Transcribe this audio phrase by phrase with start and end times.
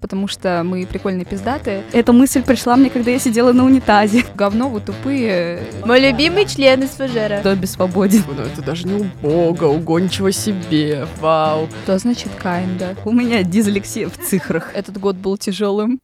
[0.00, 1.84] потому что мы прикольные пиздатые.
[1.92, 4.24] Эта мысль пришла мне, когда я сидела на унитазе.
[4.34, 5.62] Говно, вы тупые.
[5.84, 7.40] Мой любимый член из фужера.
[7.42, 8.22] Добби свободен.
[8.28, 11.68] Ну это даже не убого, уго ничего себе, вау.
[11.84, 12.96] Что значит kinda?
[13.04, 14.70] У меня дизлексия в цифрах.
[14.74, 16.00] Этот год был тяжелым.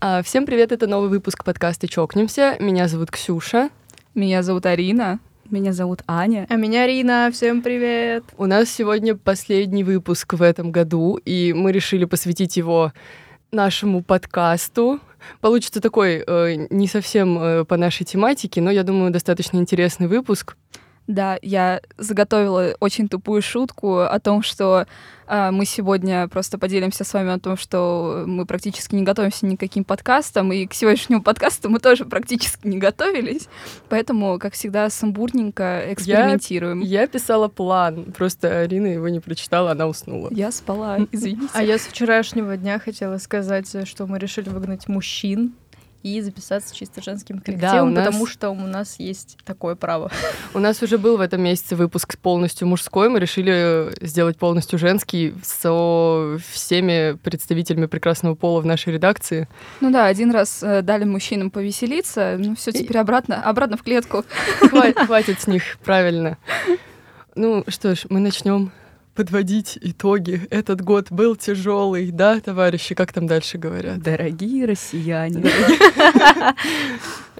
[0.00, 2.56] А, всем привет, это новый выпуск подкаста «Чокнемся».
[2.58, 3.68] Меня зовут Ксюша.
[4.14, 5.20] Меня зовут Арина.
[5.50, 6.46] Меня зовут Аня.
[6.48, 8.22] А меня Рина, всем привет.
[8.38, 12.92] У нас сегодня последний выпуск в этом году, и мы решили посвятить его
[13.50, 15.00] нашему подкасту.
[15.40, 20.56] Получится такой э, не совсем э, по нашей тематике, но я думаю, достаточно интересный выпуск.
[21.10, 24.86] Да, я заготовила очень тупую шутку о том, что
[25.26, 29.82] э, мы сегодня просто поделимся с вами о том, что мы практически не готовимся никаким
[29.82, 33.48] подкастам, и к сегодняшнему подкасту мы тоже практически не готовились,
[33.88, 36.78] поэтому, как всегда, сумбурненько экспериментируем.
[36.78, 40.28] Я, я писала план, просто Арина его не прочитала, она уснула.
[40.30, 41.50] Я спала, извините.
[41.54, 45.54] А я с вчерашнего дня хотела сказать, что мы решили выгнать мужчин
[46.02, 48.06] и записаться чисто женским коллективом, да, нас...
[48.06, 50.10] потому что у нас есть такое право.
[50.54, 55.34] У нас уже был в этом месяце выпуск полностью мужской, мы решили сделать полностью женский
[55.42, 59.48] со всеми представителями прекрасного пола в нашей редакции.
[59.80, 63.00] Ну да, один раз э, дали мужчинам повеселиться, ну все, теперь и...
[63.00, 64.24] обратно, обратно в клетку.
[64.60, 66.38] Хватит, хватит с них, правильно.
[67.34, 68.72] Ну что ж, мы начнем
[69.20, 70.48] подводить итоги.
[70.48, 72.94] Этот год был тяжелый, да, товарищи?
[72.94, 73.98] Как там дальше говорят?
[74.00, 75.44] Дорогие россияне.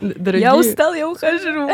[0.03, 1.71] Я устал, я ухожу.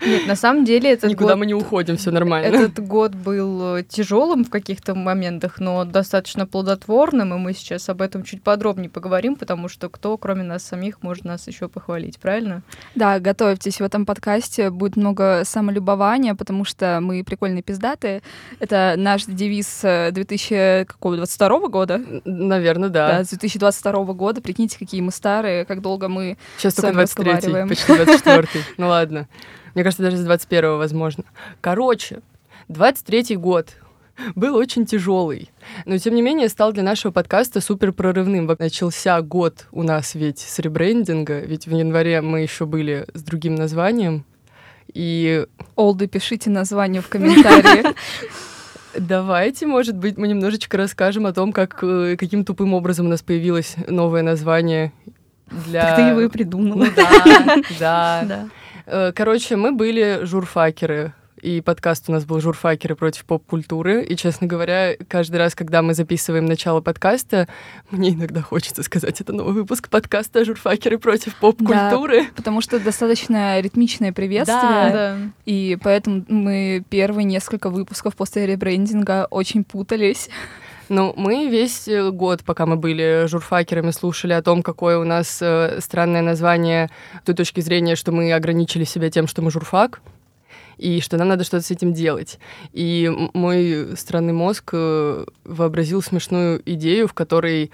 [0.00, 1.38] Нет, на самом деле этот Никуда год...
[1.38, 2.46] мы не уходим, все нормально.
[2.46, 8.02] Этот год был э, тяжелым в каких-то моментах, но достаточно плодотворным, и мы сейчас об
[8.02, 12.62] этом чуть подробнее поговорим, потому что кто, кроме нас самих, может нас еще похвалить, правильно?
[12.94, 18.22] Да, готовьтесь, в этом подкасте будет много самолюбования, потому что мы прикольные пиздатые.
[18.60, 22.00] Это наш девиз 2022 э, года.
[22.24, 23.18] Наверное, да.
[23.18, 24.40] Да, с 2022 года.
[24.40, 29.28] Прикиньте, какие мы старые, как долго мы Сейчас только 23 почти 24 Ну ладно.
[29.74, 31.24] Мне кажется, даже с 21-го возможно.
[31.60, 32.20] Короче,
[32.68, 33.74] 23-й год
[34.34, 35.50] был очень тяжелый.
[35.84, 38.50] Но, тем не менее, стал для нашего подкаста супер прорывным.
[38.58, 43.54] Начался год у нас ведь с ребрендинга, ведь в январе мы еще были с другим
[43.54, 44.24] названием.
[44.92, 45.46] И...
[45.76, 47.84] Олды, пишите название в комментарии.
[48.98, 53.22] Давайте, может быть, мы немножечко расскажем о том, как, э, каким тупым образом у нас
[53.22, 54.92] появилось новое название
[55.50, 55.82] для...
[55.82, 56.84] Так ты его и придумала.
[56.84, 58.24] Ну, да, да.
[58.28, 58.48] да.
[58.90, 61.12] Э, короче, мы были журфакеры,
[61.42, 64.02] и подкаст у нас был «Журфакеры против поп-культуры».
[64.02, 67.48] И, честно говоря, каждый раз, когда мы записываем начало подкаста,
[67.90, 72.22] мне иногда хочется сказать, это новый выпуск подкаста «Журфакеры против поп-культуры».
[72.22, 74.60] Да, потому что достаточно ритмичное приветствие.
[74.60, 75.18] Да, да.
[75.44, 80.30] И поэтому мы первые несколько выпусков после ребрендинга очень путались.
[80.88, 85.38] Ну, мы весь э, год, пока мы были журфакерами, слушали о том, какое у нас
[85.42, 86.88] э, странное название
[87.22, 90.00] с той точки зрения, что мы ограничили себя тем, что мы журфак,
[90.78, 92.38] и что нам надо что-то с этим делать.
[92.72, 97.70] И мой странный мозг э, вообразил смешную идею, в которой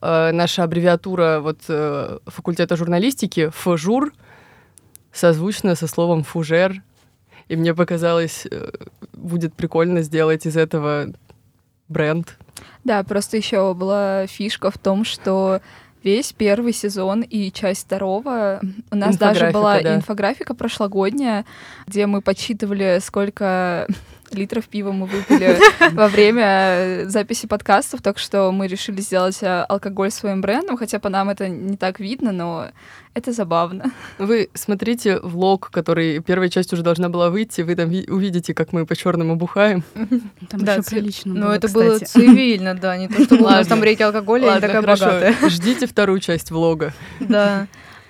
[0.00, 4.12] э, наша аббревиатура вот, э, факультета журналистики «фжур»
[5.12, 6.82] созвучна со словом «фужер»,
[7.48, 8.70] и мне показалось, э,
[9.12, 11.12] будет прикольно сделать из этого
[11.88, 12.36] бренд.
[12.84, 15.60] Да, просто еще была фишка в том, что
[16.02, 18.60] весь первый сезон и часть второго
[18.90, 19.96] у нас даже была да.
[19.96, 21.44] инфографика прошлогодняя,
[21.86, 23.86] где мы подсчитывали, сколько
[24.32, 25.58] литров пива мы выпили
[25.92, 31.08] во время записи подкастов, так что мы решили сделать э, алкоголь своим брендом, хотя по
[31.08, 32.68] нам это не так видно, но
[33.14, 33.92] это забавно.
[34.18, 38.86] Вы смотрите влог, который первая часть уже должна была выйти, вы там увидите, как мы
[38.86, 39.82] по-черному бухаем.
[40.48, 43.82] Там да, еще прилично Ну, это было цивильно, да, не то, что у нас там
[43.82, 45.34] реки алкоголя, я такая богатая.
[45.48, 46.92] Ждите вторую часть влога.
[47.20, 47.66] Да.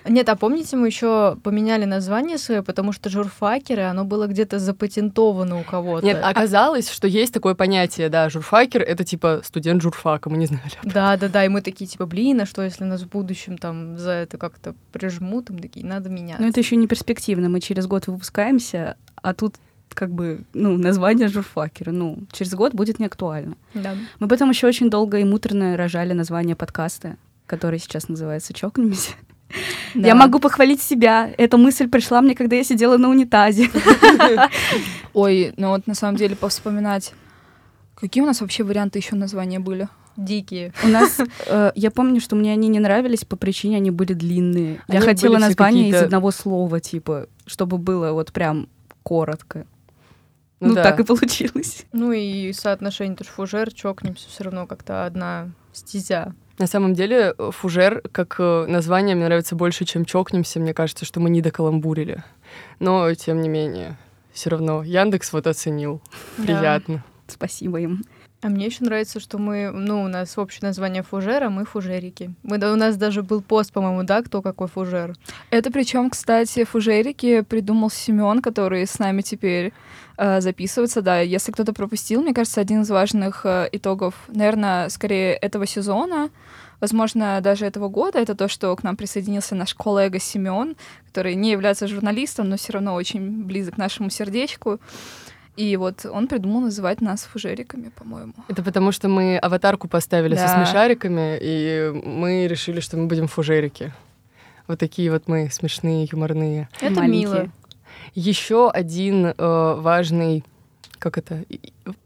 [0.07, 5.59] Нет, а помните, мы еще поменяли название свое, потому что журфакеры, оно было где-то запатентовано
[5.59, 6.05] у кого-то.
[6.05, 10.63] Нет, оказалось, что есть такое понятие, да, журфакер— это типа студент журфака, мы не знали.
[10.83, 13.97] Да, да, да, и мы такие типа, блин, а что, если нас в будущем там
[13.97, 16.41] за это как-то прижмут, им такие, надо меняться.
[16.41, 19.55] Ну это еще не перспективно, мы через год выпускаемся, а тут
[19.93, 23.55] как бы, ну, название журфакера, ну, через год будет не актуально.
[23.73, 23.95] Да.
[24.19, 29.11] Мы потом еще очень долго и муторно рожали название подкаста, который сейчас называется «Чокнемся».
[29.95, 30.07] Да.
[30.07, 31.31] Я могу похвалить себя.
[31.37, 33.69] Эта мысль пришла мне, когда я сидела на унитазе.
[35.13, 37.13] Ой, ну вот на самом деле повспоминать,
[37.95, 39.89] какие у нас вообще варианты еще названия были?
[40.17, 40.73] Дикие.
[40.83, 44.81] У нас, э, я помню, что мне они не нравились по причине, они были длинные.
[44.87, 48.67] Они я хотела название из одного слова, типа, чтобы было вот прям
[49.03, 49.65] коротко.
[50.59, 50.83] Ну, ну да.
[50.83, 51.85] так и получилось.
[51.93, 56.33] Ну и соотношение тоже фужер, чокнемся, все равно как-то одна стезя.
[56.59, 60.59] На самом деле, фужер, как э, название, мне нравится больше, чем чокнемся.
[60.59, 62.23] Мне кажется, что мы не докаламбурили.
[62.79, 63.97] Но, тем не менее,
[64.33, 66.01] все равно Яндекс вот оценил.
[66.37, 66.43] Да.
[66.43, 67.03] Приятно.
[67.27, 68.03] Спасибо им.
[68.41, 72.33] А мне еще нравится, что мы, ну, у нас общее название фужера, мы фужерики.
[72.41, 75.15] Мы, да, у нас даже был пост, по-моему, да, кто какой фужер.
[75.49, 79.73] Это причем, кстати, фужерики придумал Семен, который с нами теперь
[80.19, 81.01] э, записывается.
[81.01, 86.29] Да, если кто-то пропустил, мне кажется, один из важных э, итогов, наверное, скорее этого сезона,
[86.81, 90.75] возможно, даже этого года, это то, что к нам присоединился наш коллега Семен,
[91.07, 94.79] который не является журналистом, но все равно очень близок к нашему сердечку.
[95.55, 98.33] И вот он придумал называть нас фужериками, по-моему.
[98.47, 100.47] Это потому, что мы аватарку поставили да.
[100.47, 103.91] со смешариками, и мы решили, что мы будем фужерики.
[104.67, 106.69] Вот такие вот мы смешные, юморные.
[106.79, 107.21] Это Маленькие.
[107.21, 107.51] мило.
[108.13, 110.43] Еще один э, важный
[110.99, 111.45] как это,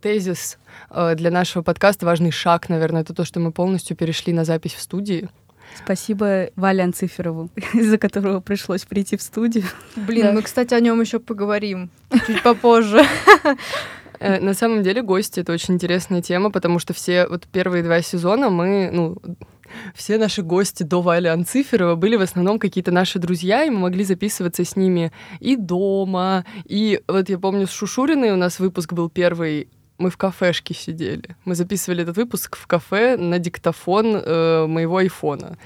[0.02, 0.60] тезис
[0.92, 4.74] э, для нашего подкаста, важный шаг, наверное, это то, что мы полностью перешли на запись
[4.74, 5.30] в студии.
[5.76, 9.66] Спасибо Вале Анциферову, из-за которого пришлось прийти в студию.
[9.96, 10.32] Блин, да.
[10.32, 11.90] мы, кстати, о нем еще поговорим
[12.26, 13.04] чуть попозже.
[14.20, 18.02] Э, на самом деле гости— это очень интересная тема, потому что все вот первые два
[18.02, 19.18] сезона мы, ну,
[19.96, 24.04] все наши гости до Вали Анциферова были в основном какие-то наши друзья, и мы могли
[24.04, 29.10] записываться с ними и дома, и вот я помню с Шушуриной у нас выпуск был
[29.10, 29.68] первый
[30.00, 31.36] мы в кафешке сидели.
[31.46, 35.58] Мы записывали этот выпуск в кафе на диктофон э, моего айфона.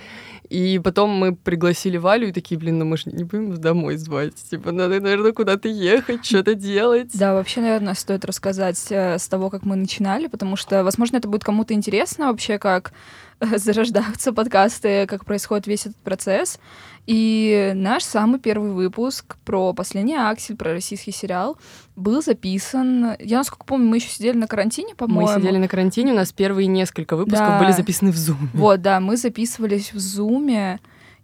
[0.49, 4.35] И потом мы пригласили Валю и такие, блин, ну мы же не будем домой звать.
[4.49, 7.09] Типа, надо, наверное, куда-то ехать, что-то делать.
[7.13, 11.27] Да, вообще, наверное, стоит рассказать э, с того, как мы начинали, потому что, возможно, это
[11.27, 12.93] будет кому-то интересно вообще, как
[13.57, 16.59] зарождаются подкасты, как происходит весь этот процесс.
[17.05, 21.57] И наш самый первый выпуск про последний аксель, про российский сериал,
[21.95, 23.15] был записан.
[23.19, 25.31] Я, насколько помню, мы еще сидели на карантине, по-моему.
[25.31, 27.59] Мы сидели на карантине, у нас первые несколько выпусков да.
[27.59, 28.49] были записаны в Zoom.
[28.53, 30.79] Вот, да, мы записывались в Zoom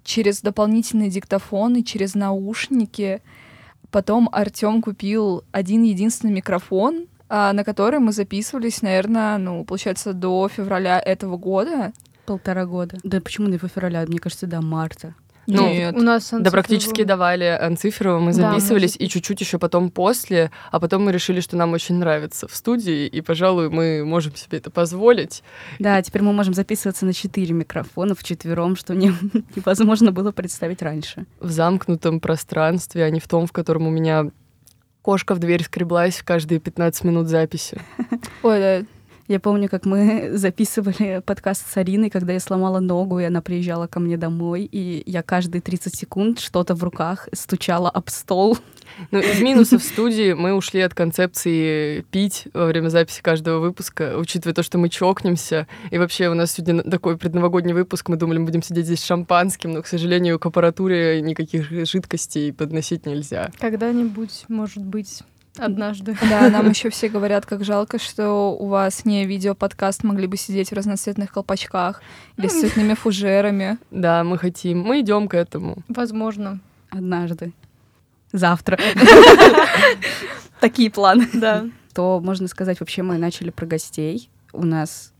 [0.06, 3.21] через дополнительные диктофоны, через наушники.
[3.92, 10.48] Потом Артем купил один единственный микрофон, а, на который мы записывались, наверное, ну, получается, до
[10.48, 11.92] февраля этого года.
[12.25, 12.98] Полтора года.
[13.04, 14.06] Да почему не февраля?
[14.08, 15.16] Мне кажется, до марта.
[15.46, 15.96] Ну, Нет.
[15.96, 20.80] у нас Да практически давали Анциферова, мы записывались, да, и чуть-чуть еще потом после, а
[20.80, 24.72] потом мы решили, что нам очень нравится в студии, и, пожалуй, мы можем себе это
[24.72, 25.44] позволить.
[25.80, 29.14] Да, теперь мы можем записываться на четыре микрофона в четвером, что не,
[29.56, 31.26] невозможно было представить раньше.
[31.40, 34.31] В замкнутом пространстве, а не в том, в котором у меня
[35.02, 37.81] кошка в дверь скреблась каждые 15 минут записи.
[38.44, 38.81] Ой, да,
[39.33, 43.88] я помню, как мы записывали подкаст с Ариной, когда я сломала ногу, и она приезжала
[43.88, 48.57] ко мне домой, и я каждые 30 секунд что-то в руках стучала об стол.
[49.09, 54.53] Ну, из минусов студии мы ушли от концепции пить во время записи каждого выпуска, учитывая
[54.53, 55.68] то, что мы чокнемся.
[55.89, 59.06] И вообще у нас сегодня такой предновогодний выпуск, мы думали, мы будем сидеть здесь с
[59.06, 63.51] шампанским, но, к сожалению, к аппаратуре никаких жидкостей подносить нельзя.
[63.59, 65.24] Когда-нибудь, может быть,
[65.58, 66.18] однажды.
[66.30, 70.70] Да, нам еще все говорят, как жалко, что у вас не видео-подкаст, могли бы сидеть
[70.70, 72.02] в разноцветных колпачках
[72.38, 73.78] или с цветными фужерами.
[73.92, 74.80] Да, мы хотим.
[74.80, 75.78] Мы идем к этому.
[75.88, 76.60] Возможно.
[76.90, 77.54] Однажды.
[78.32, 78.80] Завтра.
[80.60, 81.28] Такие планы.
[81.34, 81.66] Да.
[81.94, 84.30] То, можно сказать, вообще мы начали про гостей.
[84.52, 85.14] У нас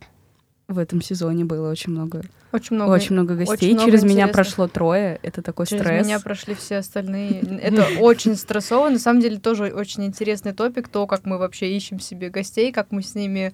[0.68, 3.74] в этом сезоне было очень много очень много, очень много гостей.
[3.74, 5.19] Очень Через много меня прошло трое.
[5.24, 5.95] Это такой Через стресс.
[5.95, 7.41] Через меня прошли все остальные.
[7.62, 8.89] Это очень стрессово.
[8.89, 10.88] На самом деле тоже очень интересный топик.
[10.88, 13.53] То, как мы вообще ищем себе гостей, как мы с ними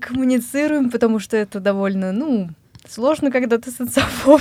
[0.00, 2.50] коммуницируем, потому что это довольно, ну,
[2.88, 4.40] сложно, когда ты социофоб.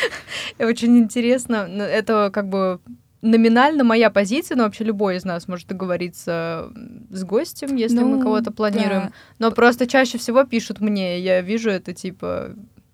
[0.58, 1.68] Очень интересно.
[1.68, 2.80] Это как бы
[3.22, 6.72] номинально моя позиция, но вообще любой из нас может договориться
[7.10, 9.06] с гостем, если ну, мы кого-то планируем.
[9.06, 9.12] Да.
[9.38, 12.50] Но просто чаще всего пишут мне, я вижу это типа.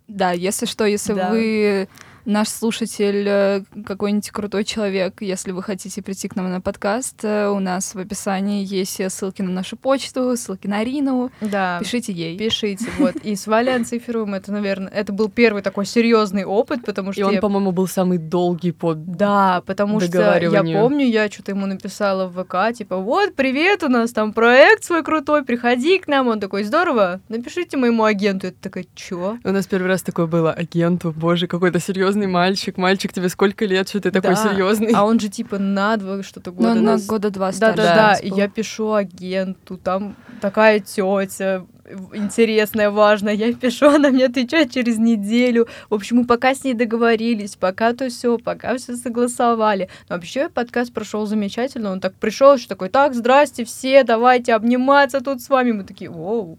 [0.09, 1.31] Да, если что, если да.
[1.31, 1.89] вы
[2.27, 7.49] наш слушатель э, какой-нибудь крутой человек, если вы хотите прийти к нам на подкаст, э,
[7.49, 11.31] у нас в описании есть ссылки на нашу почту, ссылки на Арину.
[11.41, 11.79] Да.
[11.81, 12.37] Пишите ей.
[12.37, 13.15] Пишите, вот.
[13.17, 17.21] И с Валей Анциферовым это, наверное, это был первый такой серьезный опыт, потому что...
[17.21, 17.41] И он, я...
[17.41, 22.45] по-моему, был самый долгий по Да, потому что я помню, я что-то ему написала в
[22.45, 26.27] ВК, типа, вот, привет, у нас там проект свой крутой, приходи к нам.
[26.27, 28.49] Он такой, здорово, напишите моему агенту.
[28.49, 29.39] Это такая, чё?
[29.45, 32.79] У нас первый раз такое было, агенту, боже, какой-то серьезный серьезный мальчик.
[32.79, 34.21] Мальчик, тебе сколько лет, что ты да.
[34.21, 34.93] такой серьезный?
[34.95, 36.75] А он же типа на два что-то года.
[36.75, 37.77] Ну, на года два старше.
[37.77, 41.65] Да-да-да, я пишу агенту, там такая тетя,
[42.13, 43.35] интересное, важное.
[43.35, 45.69] Я пишу, она мне отвечает через неделю.
[45.91, 49.89] В общем, мы пока с ней договорились, пока то все, пока все согласовали.
[50.09, 51.93] Но вообще подкаст прошел замечательно.
[51.93, 55.73] Он так пришел, еще такой, так, здрасте все, давайте обниматься тут с вами.
[55.73, 56.59] Мы такие, воу.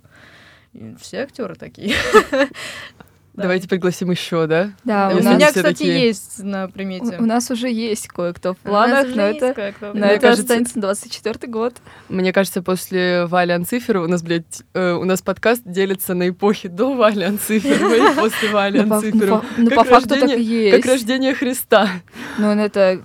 [1.01, 1.95] Все актеры такие.
[3.37, 4.71] Давайте пригласим еще, да?
[4.83, 7.17] Да, у меня, кстати, есть на примете.
[7.19, 11.75] У, нас уже есть кое-кто в планах, но это, но это останется 24 год.
[12.09, 16.67] Мне кажется, после Вали Анцифера у нас, блядь, э, у нас подкаст делится на эпохи
[16.67, 19.45] до Вали Анциферова и после Вали Анциферова.
[19.57, 20.77] Ну, по факту так и есть.
[20.77, 21.89] Как рождение Христа.
[22.39, 23.01] Ну, это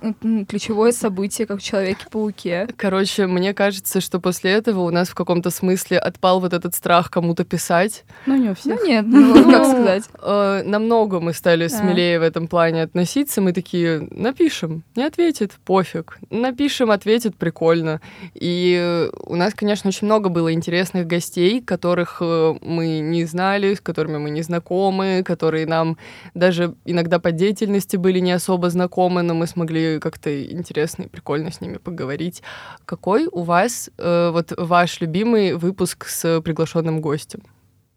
[0.47, 2.67] ключевое событие, как в Человеке-пауке.
[2.75, 7.11] Короче, мне кажется, что после этого у нас в каком-то смысле отпал вот этот страх
[7.11, 8.03] кому-то писать.
[8.25, 8.79] Ну, не у всех.
[8.79, 11.77] Ну, нет, ну, как сказать э, намного мы стали да.
[11.77, 13.41] смелее в этом плане относиться.
[13.41, 16.17] Мы такие, напишем, не ответит, пофиг.
[16.29, 18.01] Напишем, ответит, прикольно.
[18.33, 23.81] И у нас, конечно, очень много было интересных гостей, которых э, мы не знали, с
[23.81, 25.97] которыми мы не знакомы, которые нам
[26.33, 31.51] даже иногда по деятельности были не особо знакомы, но мы смогли как-то интересно и прикольно
[31.51, 32.43] с ними поговорить.
[32.85, 37.41] Какой у вас э, вот ваш любимый выпуск с приглашенным гостем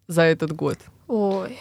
[0.08, 0.78] за этот год?
[1.08, 1.56] Ой,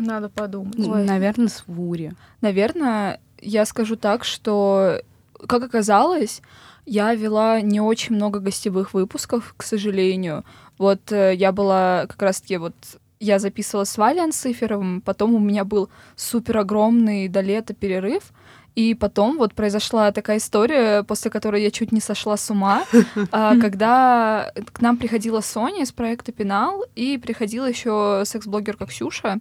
[0.00, 0.78] надо подумать.
[0.78, 1.04] Ой.
[1.04, 2.12] Наверное, с Вури.
[2.40, 5.00] Наверное, я скажу так, что,
[5.46, 6.42] как оказалось,
[6.86, 10.44] я вела не очень много гостевых выпусков, к сожалению.
[10.78, 12.74] Вот э, я была как раз-таки вот
[13.20, 18.32] я записывала с Валей Анциферовым, потом у меня был супер огромный до лета перерыв,
[18.74, 22.84] и потом вот произошла такая история, после которой я чуть не сошла с ума,
[23.30, 29.38] а, когда к нам приходила Соня из проекта Пенал, и приходила еще секс-блогерка Ксюша.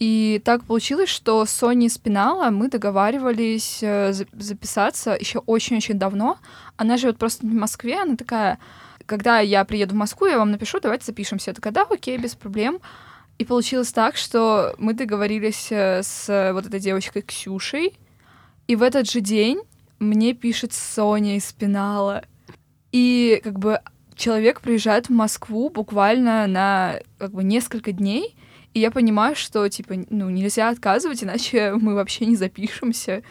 [0.00, 6.38] И так получилось, что с Соней Спинала мы договаривались э, записаться еще очень-очень давно.
[6.78, 8.58] Она живет просто в Москве, она такая,
[9.04, 11.50] когда я приеду в Москву, я вам напишу, давайте запишемся.
[11.50, 12.80] Я такая, да, окей, без проблем.
[13.36, 17.98] И получилось так, что мы договорились э, с вот этой девочкой Ксюшей,
[18.68, 19.60] и в этот же день
[19.98, 22.24] мне пишет Соня из Пенала.
[22.90, 23.80] И как бы
[24.14, 28.34] человек приезжает в Москву буквально на как бы несколько дней,
[28.74, 33.22] и я понимаю, что, типа, ну, нельзя отказывать, иначе мы вообще не запишемся.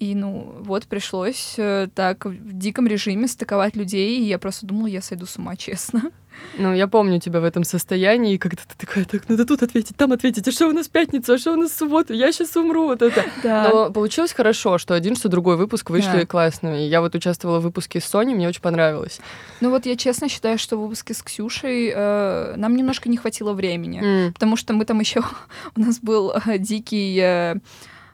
[0.00, 4.86] И, ну, вот пришлось э, так в диком режиме стыковать людей, и я просто думала,
[4.86, 6.10] я сойду с ума, честно.
[6.56, 10.12] Ну, я помню тебя в этом состоянии, когда ты такая, так, надо тут ответить, там
[10.12, 13.02] ответить, а что у нас пятница, а что у нас суббота, я сейчас умру, вот
[13.02, 13.24] это.
[13.42, 13.68] Да.
[13.68, 16.26] Но получилось хорошо, что один, что другой выпуск вышли да.
[16.26, 16.82] классно.
[16.82, 19.20] И я вот участвовала в выпуске с Соней, мне очень понравилось.
[19.60, 23.52] Ну вот я честно считаю, что в выпуске с Ксюшей э, нам немножко не хватило
[23.52, 24.32] времени, mm.
[24.32, 25.22] потому что мы там еще,
[25.76, 27.18] у нас был э, дикий...
[27.20, 27.56] Э,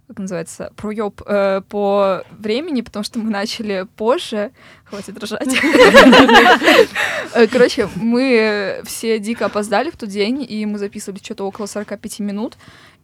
[0.09, 4.53] как называется, проеб э, по времени, потому что мы начали позже.
[4.85, 5.49] Хватит ржать.
[7.35, 12.21] Э, короче, мы все дико опоздали в тот день, и мы записывали что-то около 45
[12.21, 12.57] минут,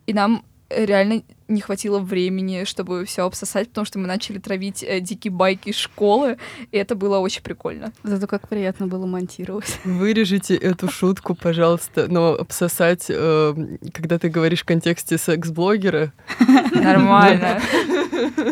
[0.06, 0.44] и нам
[0.76, 5.68] реально не хватило времени, чтобы все обсосать, потому что мы начали травить э, дикие байки
[5.68, 6.38] из школы,
[6.70, 7.92] и это было очень прикольно.
[8.02, 9.78] Зато как приятно было монтировать.
[9.84, 13.54] Вырежите эту шутку, пожалуйста, но обсосать, э,
[13.92, 16.12] когда ты говоришь в контексте секс-блогера...
[16.72, 17.60] Нормально.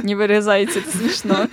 [0.02, 1.46] Не вырезайте, это смешно.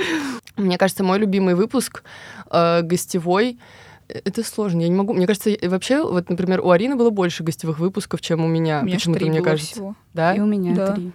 [0.56, 2.02] Мне кажется, мой любимый выпуск
[2.50, 3.58] э, гостевой
[4.08, 5.12] это сложно, я не могу.
[5.12, 8.82] Мне кажется, вообще, вот, например, у Арины было больше гостевых выпусков, чем у меня.
[8.82, 9.72] Почему-то, мне кажется.
[9.72, 9.96] Всего.
[10.14, 10.34] Да?
[10.34, 10.94] И у меня да.
[10.94, 11.12] три.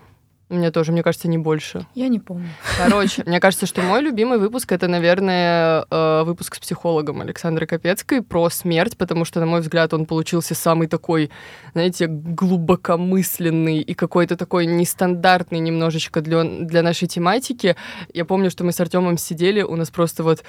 [0.50, 1.88] У меня тоже, мне кажется, не больше.
[1.95, 2.50] Я не помню.
[2.77, 8.21] Короче, мне кажется, что мой любимый выпуск это, наверное, э, выпуск с психологом Александрой Капецкой
[8.21, 11.31] про смерть, потому что, на мой взгляд, он получился самый такой,
[11.73, 17.75] знаете, глубокомысленный и какой-то такой нестандартный немножечко для, для нашей тематики.
[18.13, 20.43] Я помню, что мы с Артемом сидели, у нас просто вот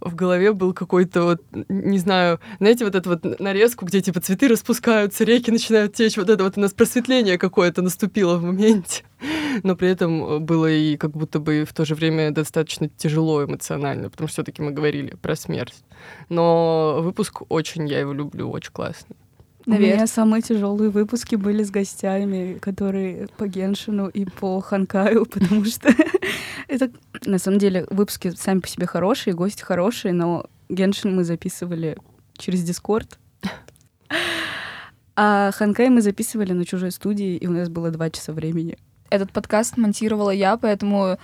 [0.00, 4.48] в голове был какой-то вот, не знаю, знаете, вот эту вот нарезку, где типа цветы
[4.48, 9.04] распускаются, реки начинают течь, вот это вот у нас просветление какое-то наступило в моменте.
[9.62, 14.10] Но при этом было и как будто бы в то же время достаточно тяжело эмоционально,
[14.10, 15.82] потому что все-таки мы говорили про смерть.
[16.28, 19.16] Но выпуск очень, я его люблю, очень классный.
[19.66, 19.92] Наверное.
[19.92, 25.64] У меня самые тяжелые выпуски были с гостями, которые по Геншину и по Ханкаю, потому
[25.66, 25.94] что
[26.68, 26.90] это
[27.24, 31.96] на самом деле выпуски сами по себе хорошие, гости хорошие, но Геншин мы записывали
[32.36, 33.18] через Дискорд.
[35.20, 38.78] А Ханкай мы записывали на чужой студии, и у нас было два часа времени.
[39.10, 41.18] Этот подкаст монтировала я, поэтому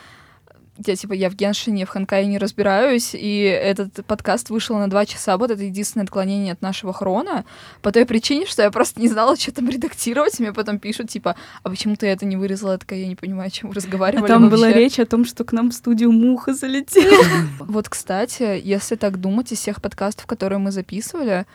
[0.79, 5.07] я типа я в Геншине, в Ханкае не разбираюсь, и этот подкаст вышел на два
[5.07, 7.45] часа, вот это единственное отклонение от нашего хрона,
[7.83, 11.37] по той причине, что я просто не знала, что там редактировать, мне потом пишут, типа,
[11.63, 12.73] а почему ты это не вырезала?
[12.73, 14.57] Я такая, я не понимаю, о чем вы разговаривали А там вообще.
[14.57, 17.25] была речь о том, что к нам в студию муха залетела.
[17.61, 21.47] Вот, кстати, если так думать, из всех подкастов, которые мы записывали,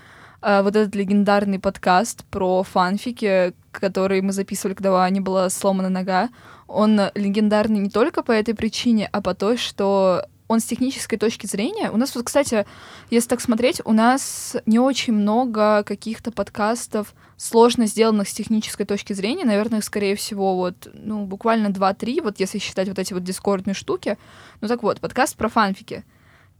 [0.41, 6.29] вот этот легендарный подкаст про фанфики, который мы записывали, когда у Ани была сломана нога,
[6.67, 11.46] он легендарный не только по этой причине, а по той, что он с технической точки
[11.46, 11.91] зрения...
[11.91, 12.65] У нас вот, кстати,
[13.12, 19.13] если так смотреть, у нас не очень много каких-то подкастов сложно сделанных с технической точки
[19.13, 19.46] зрения.
[19.46, 24.17] Наверное, скорее всего, вот, ну, буквально 2-3, вот если считать вот эти вот дискордные штуки.
[24.62, 26.03] Ну так вот, подкаст про фанфики.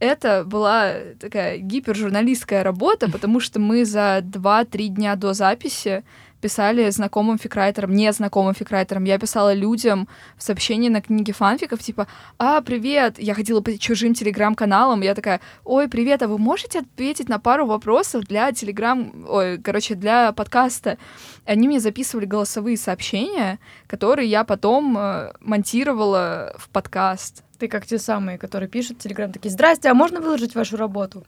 [0.00, 6.02] Это была такая гипержурналистская работа, потому что мы за 2-3 дня до записи
[6.40, 9.04] писали знакомым фикрайтерам, незнакомым фикрайтерам.
[9.04, 12.06] Я писала людям в сообщении на книге фанфиков, типа,
[12.38, 17.28] а, привет, я ходила по чужим телеграм-каналам, я такая, ой, привет, а вы можете ответить
[17.28, 20.96] на пару вопросов для телеграм, ой, короче, для подкаста?
[21.44, 27.44] Они мне записывали голосовые сообщения, которые я потом э, монтировала в подкаст.
[27.60, 31.26] Ты как те самые, которые пишут в Телеграм, такие, здрасте, а можно выложить вашу работу?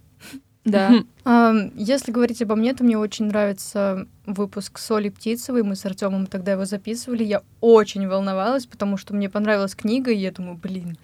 [0.64, 0.90] Да.
[1.74, 5.62] Если говорить обо мне, то мне очень нравится выпуск Соли Птицевой.
[5.62, 7.22] Мы с Артемом тогда его записывали.
[7.22, 10.96] Я очень волновалась, потому что мне понравилась книга, и я думаю, блин,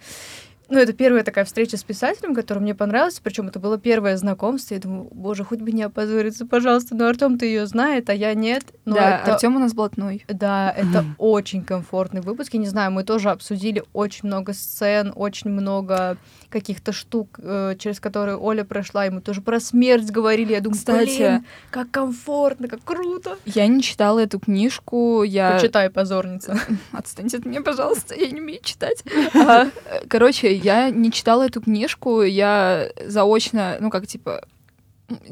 [0.69, 4.75] ну, это первая такая встреча с писателем, которая мне понравилась, причем это было первое знакомство.
[4.75, 6.95] Я думаю, боже, хоть бы не опозориться, пожалуйста.
[6.95, 8.63] Но Артем ты ее знает, а я нет.
[8.85, 9.33] Но да, это...
[9.33, 10.25] Артем у нас блатной.
[10.27, 12.53] Да, это очень комфортный выпуск.
[12.53, 16.17] Я не знаю, мы тоже обсудили очень много сцен, очень много
[16.49, 20.53] каких-то штук, э, через которые Оля прошла, мы тоже про смерть говорили.
[20.53, 23.37] Я думаю, Кстати, блин, как комфортно, как круто.
[23.45, 25.53] Я не читала эту книжку, я...
[25.53, 26.59] Почитай, позорница.
[26.91, 29.03] Отстаньте от меня, пожалуйста, я не умею читать.
[29.35, 29.67] А,
[30.07, 34.43] короче, я не читала эту книжку, я заочно, ну как, типа,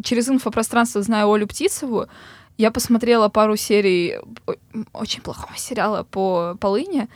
[0.03, 2.07] через инфопространство знаю Олю Птицеву,
[2.57, 4.15] я посмотрела пару серий
[4.93, 7.07] очень плохого сериала по Полыне,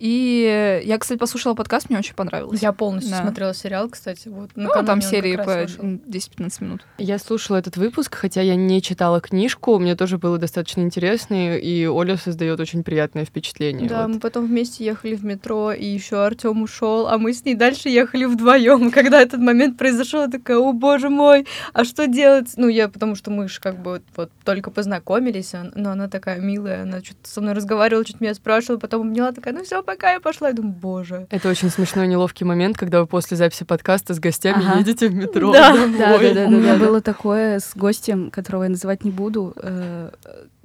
[0.00, 2.62] и я, кстати, послушала подкаст, мне очень понравилось.
[2.62, 3.22] Я полностью да.
[3.22, 4.28] смотрела сериал, кстати.
[4.28, 6.86] Вот, ну, там серии по 10-15 минут.
[6.96, 11.84] Я слушала этот выпуск, хотя я не читала книжку, мне тоже было достаточно интересно, и
[11.84, 13.90] Оля создает очень приятное впечатление.
[13.90, 14.14] Да, вот.
[14.14, 17.90] мы потом вместе ехали в метро, и еще Артем ушел, а мы с ней дальше
[17.90, 18.90] ехали вдвоем.
[19.00, 22.54] Когда этот момент произошел, я такая, о боже мой, а что делать?
[22.56, 26.40] Ну, я, потому что мы же как бы вот, вот только познакомились, но она такая
[26.40, 30.12] милая, она что-то со мной разговаривала, чуть меня спрашивала, потом обняла, такая, ну все, пока
[30.12, 30.48] я пошла.
[30.48, 31.26] Я думаю, боже.
[31.30, 34.78] Это очень смешной неловкий момент, когда вы после записи подкаста с гостями ага.
[34.78, 35.52] едете в метро.
[35.52, 35.72] Да.
[35.72, 36.46] да, да, да, да.
[36.46, 40.10] У меня было такое с гостем, которого я называть не буду, э,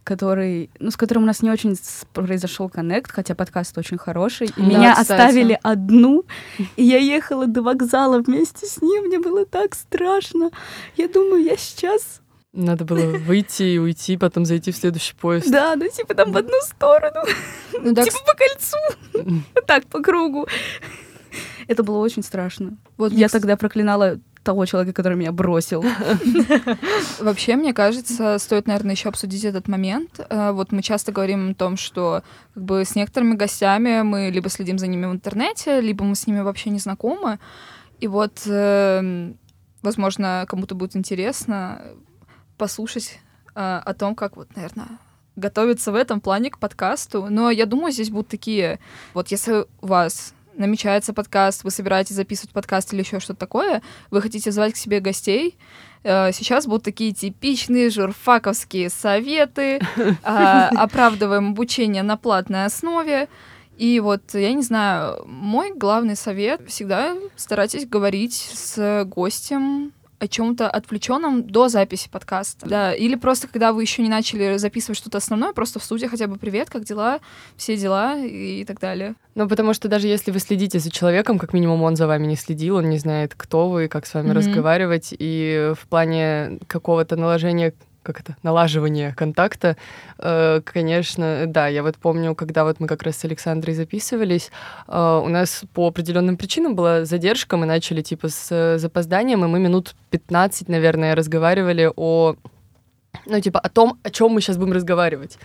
[0.03, 1.75] который, ну, с которым у нас не очень
[2.13, 4.47] произошел коннект, хотя подкаст очень хороший.
[4.47, 5.19] И да, меня кстати.
[5.19, 6.25] оставили одну,
[6.75, 9.05] и я ехала до вокзала вместе с ним.
[9.05, 10.51] Мне было так страшно.
[10.97, 12.21] Я думаю, я сейчас
[12.55, 15.49] надо было выйти и уйти, потом зайти в следующий поезд.
[15.51, 17.21] Да, ну типа там в одну сторону.
[17.73, 19.41] Ну, да, типа по кольцу.
[19.67, 20.47] Так, по кругу.
[21.67, 22.77] Это было очень страшно.
[22.97, 25.83] Вот я тогда проклинала того человека, который меня бросил.
[27.19, 30.19] Вообще, мне кажется, стоит, наверное, еще обсудить этот момент.
[30.29, 32.21] Э, вот мы часто говорим о том, что
[32.53, 36.27] как бы с некоторыми гостями мы либо следим за ними в интернете, либо мы с
[36.27, 37.39] ними вообще не знакомы.
[37.99, 39.39] И вот, эм,
[39.81, 41.81] возможно, кому-то будет интересно
[42.57, 43.19] послушать
[43.55, 44.99] э, о том, как вот, наверное,
[45.35, 47.27] готовиться в этом плане к подкасту.
[47.29, 48.79] Но я думаю, здесь будут такие,
[49.13, 54.21] вот если у вас намечается подкаст, вы собираетесь записывать подкаст или еще что-то такое, вы
[54.21, 55.57] хотите звать к себе гостей,
[56.03, 63.27] э, сейчас будут такие типичные журфаковские советы, э, оправдываем обучение на платной основе.
[63.77, 70.69] И вот, я не знаю, мой главный совет всегда старайтесь говорить с гостем о чем-то
[70.69, 72.67] отвлеченном до записи подкаста.
[72.67, 76.27] Да, или просто когда вы еще не начали записывать что-то основное, просто в студии хотя
[76.27, 77.19] бы привет, как дела,
[77.57, 79.15] все дела и, так далее.
[79.35, 82.35] Ну, потому что даже если вы следите за человеком, как минимум он за вами не
[82.35, 84.33] следил, он не знает, кто вы, как с вами mm-hmm.
[84.33, 87.73] разговаривать, и в плане какого-то наложения
[88.05, 89.75] как это, налаживание контакта,
[90.19, 94.51] э, конечно, да, я вот помню, когда вот мы как раз с Александрой записывались,
[94.87, 99.59] э, у нас по определенным причинам была задержка, мы начали типа с запозданием, и мы
[99.59, 102.35] минут 15, наверное, разговаривали о
[103.25, 105.37] ну, типа, о том, о чем мы сейчас будем разговаривать.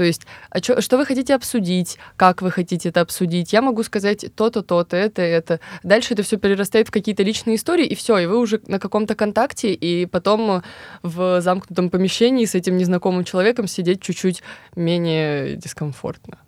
[0.00, 3.52] То есть, а чё, что вы хотите обсудить, как вы хотите это обсудить.
[3.52, 5.60] Я могу сказать то-то, то-то, это, это.
[5.82, 9.14] Дальше это все перерастает в какие-то личные истории, и все, и вы уже на каком-то
[9.14, 10.62] контакте, и потом
[11.02, 14.42] в замкнутом помещении с этим незнакомым человеком сидеть чуть-чуть
[14.74, 16.38] менее дискомфортно.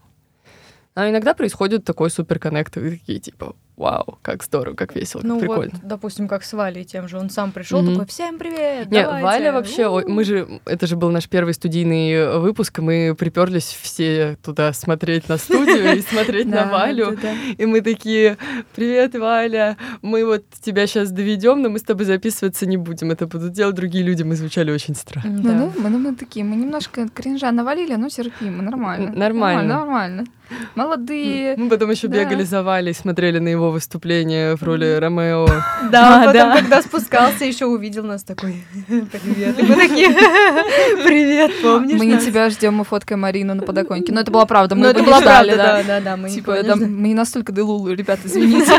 [0.94, 5.48] А иногда происходит такой суперконнект, и такие, типа, вау, как здорово, как весело, ну как
[5.48, 5.72] прикольно.
[5.74, 7.92] Вот, допустим, как с Валей тем же, он сам пришел mm-hmm.
[7.92, 9.24] такой, всем привет, Нет, давайте.
[9.24, 10.08] Валя вообще, У-у-у.
[10.08, 15.28] мы же, это же был наш первый студийный выпуск, и мы приперлись все туда смотреть
[15.28, 17.18] на студию и смотреть на Валю,
[17.56, 18.36] и мы такие,
[18.74, 23.26] привет, Валя, мы вот тебя сейчас доведем, но мы с тобой записываться не будем, это
[23.26, 25.40] будут делать другие люди, мы звучали очень странно.
[25.42, 29.12] Ну, ну, мы такие, мы немножко кринжа навалили, но терпимо, нормально.
[29.12, 29.74] Нормально.
[29.74, 30.24] Нормально.
[30.74, 31.56] Молодые.
[31.56, 35.46] Мы потом еще бегали за Валей, смотрели на его выступление в роли Ромео.
[35.90, 39.58] Да, потом, когда спускался, еще увидел нас такой, привет.
[39.58, 40.08] И мы такие,
[41.04, 44.12] привет, помнишь Мы не тебя ждем, мы фоткаем Марину на подоконнике.
[44.12, 45.82] Но это была правда, мы это была правда, да.
[45.82, 48.72] Да, да, мы Типа, мы не настолько делулы, ребята, извините.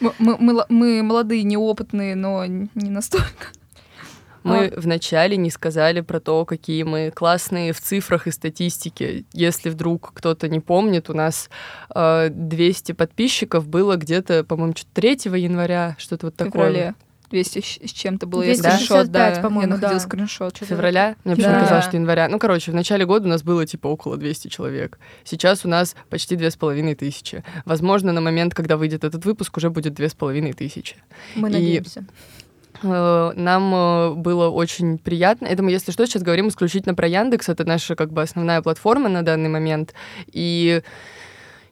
[0.00, 3.48] Мы молодые, неопытные, но не настолько.
[4.46, 4.80] Мы а...
[4.80, 9.24] вначале не сказали про то, какие мы классные в цифрах и статистике.
[9.32, 11.50] Если вдруг кто-то не помнит, у нас
[11.94, 16.52] э, 200 подписчиков было где-то, по-моему, 3 января, что-то вот такое.
[16.52, 16.94] Феврале.
[17.30, 18.42] 200 с чем-то было.
[18.44, 20.00] 265, скриншот, да, по-моему, я находила да.
[20.00, 20.58] скриншот.
[20.58, 21.16] Февраля?
[21.24, 22.28] Мне почему-то казалось, что января.
[22.28, 24.98] Ну, короче, в начале года у нас было типа около 200 человек.
[25.24, 27.42] Сейчас у нас почти две с половиной тысячи.
[27.64, 30.96] Возможно, на момент, когда выйдет этот выпуск, уже будет две с половиной тысячи.
[31.34, 31.52] Мы И...
[31.52, 32.06] надеемся.
[32.82, 35.46] Э, нам э, было очень приятно.
[35.46, 37.48] Это мы, если что, сейчас говорим исключительно про Яндекс.
[37.48, 39.94] Это наша как бы основная платформа на данный момент.
[40.26, 40.82] И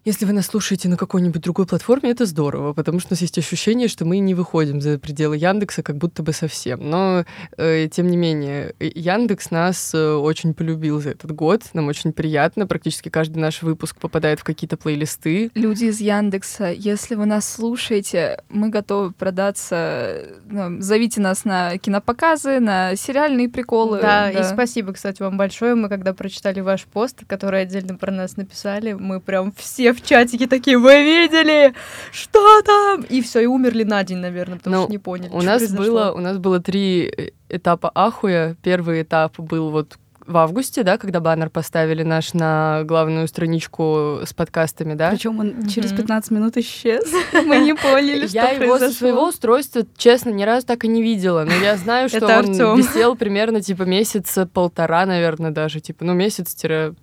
[0.04, 3.38] если вы нас слушаете на какой-нибудь другой платформе, это здорово, потому что у нас есть
[3.38, 6.90] ощущение, что мы не выходим за пределы Яндекса как будто бы совсем.
[6.90, 7.24] Но,
[7.56, 11.62] э, тем не менее, Яндекс нас э, очень полюбил за этот год.
[11.72, 12.66] Нам очень приятно.
[12.66, 15.50] Практически каждый наш выпуск попадает в какие-то плейлисты.
[15.54, 20.26] Люди из Яндекса, если вы нас слушаете, мы готовы продаться.
[20.44, 24.00] Ну, зовите нас на кинопоказы, на сериальные приколы.
[24.02, 25.74] Да, да, и спасибо, кстати, вам большое.
[25.74, 30.46] Мы когда прочитали ваш пост, который отдельно про нас написали, мы прям все в чатике
[30.46, 31.74] такие, вы видели?
[32.12, 33.02] Что там?
[33.02, 35.30] И все, и умерли на день, наверное, потому ну, что не поняли.
[35.30, 38.56] У нас, было, у нас было три э, этапа ахуя.
[38.62, 44.32] Первый этап был вот в августе, да, когда баннер поставили наш на главную страничку с
[44.32, 45.10] подкастами, да.
[45.10, 45.68] Причем он mm-hmm.
[45.68, 47.04] через 15 минут исчез.
[47.32, 51.02] Мы не поняли, что Я его со своего устройства, честно, ни разу так и не
[51.02, 51.44] видела.
[51.44, 55.80] Но я знаю, что он висел примерно типа месяца полтора, наверное, даже.
[55.80, 56.94] Типа, ну, месяц-полтора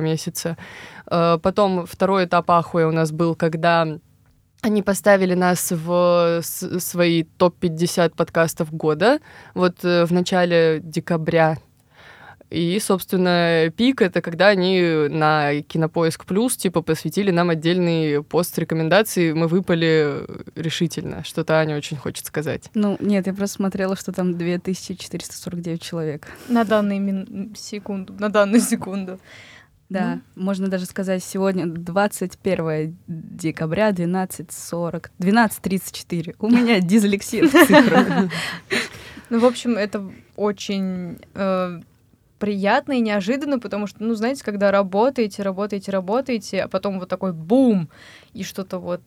[0.00, 0.56] месяца.
[1.06, 3.86] Э, потом второй этап ахуя у нас был, когда
[4.62, 9.20] они поставили нас в свои топ-50 подкастов года,
[9.54, 11.56] вот э, в начале декабря.
[12.50, 19.32] И, собственно, пик— это когда они на Кинопоиск Плюс, типа, посвятили нам отдельный пост рекомендаций.
[19.34, 21.22] Мы выпали решительно.
[21.22, 22.68] Что-то Аня очень хочет сказать.
[22.74, 26.26] Ну, нет, я просто смотрела, что там 2449 человек.
[26.48, 28.14] На данную мин- секунду.
[28.18, 29.20] На данную секунду.
[29.90, 30.44] Да, ну.
[30.44, 36.36] можно даже сказать, сегодня 21 декабря 12.40, 12.34.
[36.38, 38.30] У меня дизлексия в цифрах.
[39.30, 41.80] Ну, в общем, это очень э,
[42.38, 47.32] приятно и неожиданно, потому что, ну, знаете, когда работаете, работаете, работаете, а потом вот такой
[47.32, 47.88] бум,
[48.32, 49.02] и что-то вот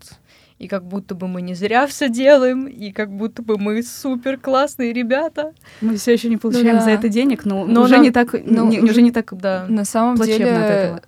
[0.59, 4.37] и как будто бы мы не зря все делаем, и как будто бы мы супер
[4.37, 5.53] классные ребята.
[5.81, 6.85] Мы все еще не получаем ну, да.
[6.85, 9.65] за это денег, но, но уже, нам, не так, ну, не, уже не так да.
[9.67, 11.01] На самом деле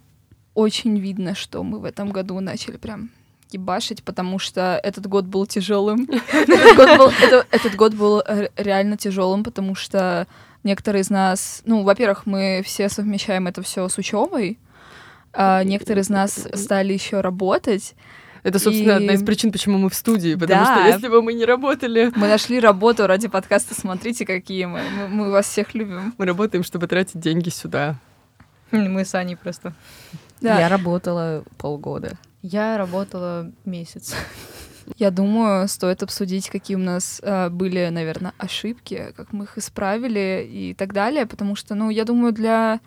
[0.54, 3.10] очень видно, что мы в этом году начали прям
[3.52, 6.10] ебашить, потому что этот год был тяжелым.
[7.52, 8.24] Этот год был
[8.58, 10.28] реально тяжелым, потому что
[10.64, 14.58] некоторые из нас, ну, во-первых, мы все совмещаем это все с учебой,
[15.32, 17.96] а некоторые из нас стали еще работать.
[18.46, 18.96] Это, собственно, и...
[18.96, 20.76] одна из причин, почему мы в студии, потому да.
[20.76, 22.12] что если бы мы не работали...
[22.16, 24.84] Мы нашли работу ради подкаста, смотрите, какие мы.
[24.96, 26.14] Мы, мы вас всех любим.
[26.20, 27.96] Мы работаем, чтобы тратить деньги сюда.
[28.70, 29.74] Мы с Аней просто.
[30.42, 30.60] Да.
[30.60, 32.20] Я работала полгода.
[32.44, 34.14] Я работала месяц.
[34.98, 40.48] Я думаю, стоит обсудить, какие у нас э, были, наверное, ошибки, как мы их исправили
[40.48, 42.80] и так далее, потому что, ну, я думаю, для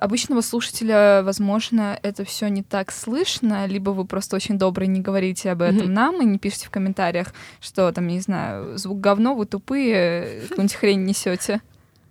[0.00, 5.50] обычного слушателя, возможно, это все не так слышно, либо вы просто очень добрый, не говорите
[5.50, 5.88] об этом mm-hmm.
[5.88, 7.28] нам и не пишите в комментариях,
[7.60, 11.60] что там, не знаю, звук говно, вы тупые, какую-нибудь хрень несете.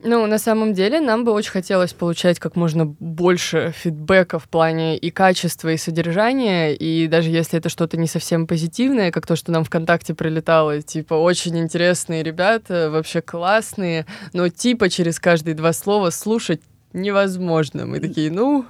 [0.01, 4.97] Ну, на самом деле, нам бы очень хотелось получать как можно больше фидбэка в плане
[4.97, 9.51] и качества, и содержания, и даже если это что-то не совсем позитивное, как то, что
[9.51, 16.11] нам ВКонтакте прилетало, типа, очень интересные ребята, вообще классные, но типа через каждые два слова
[16.11, 16.61] слушать
[16.93, 17.85] невозможно.
[17.85, 18.65] Мы такие, ну,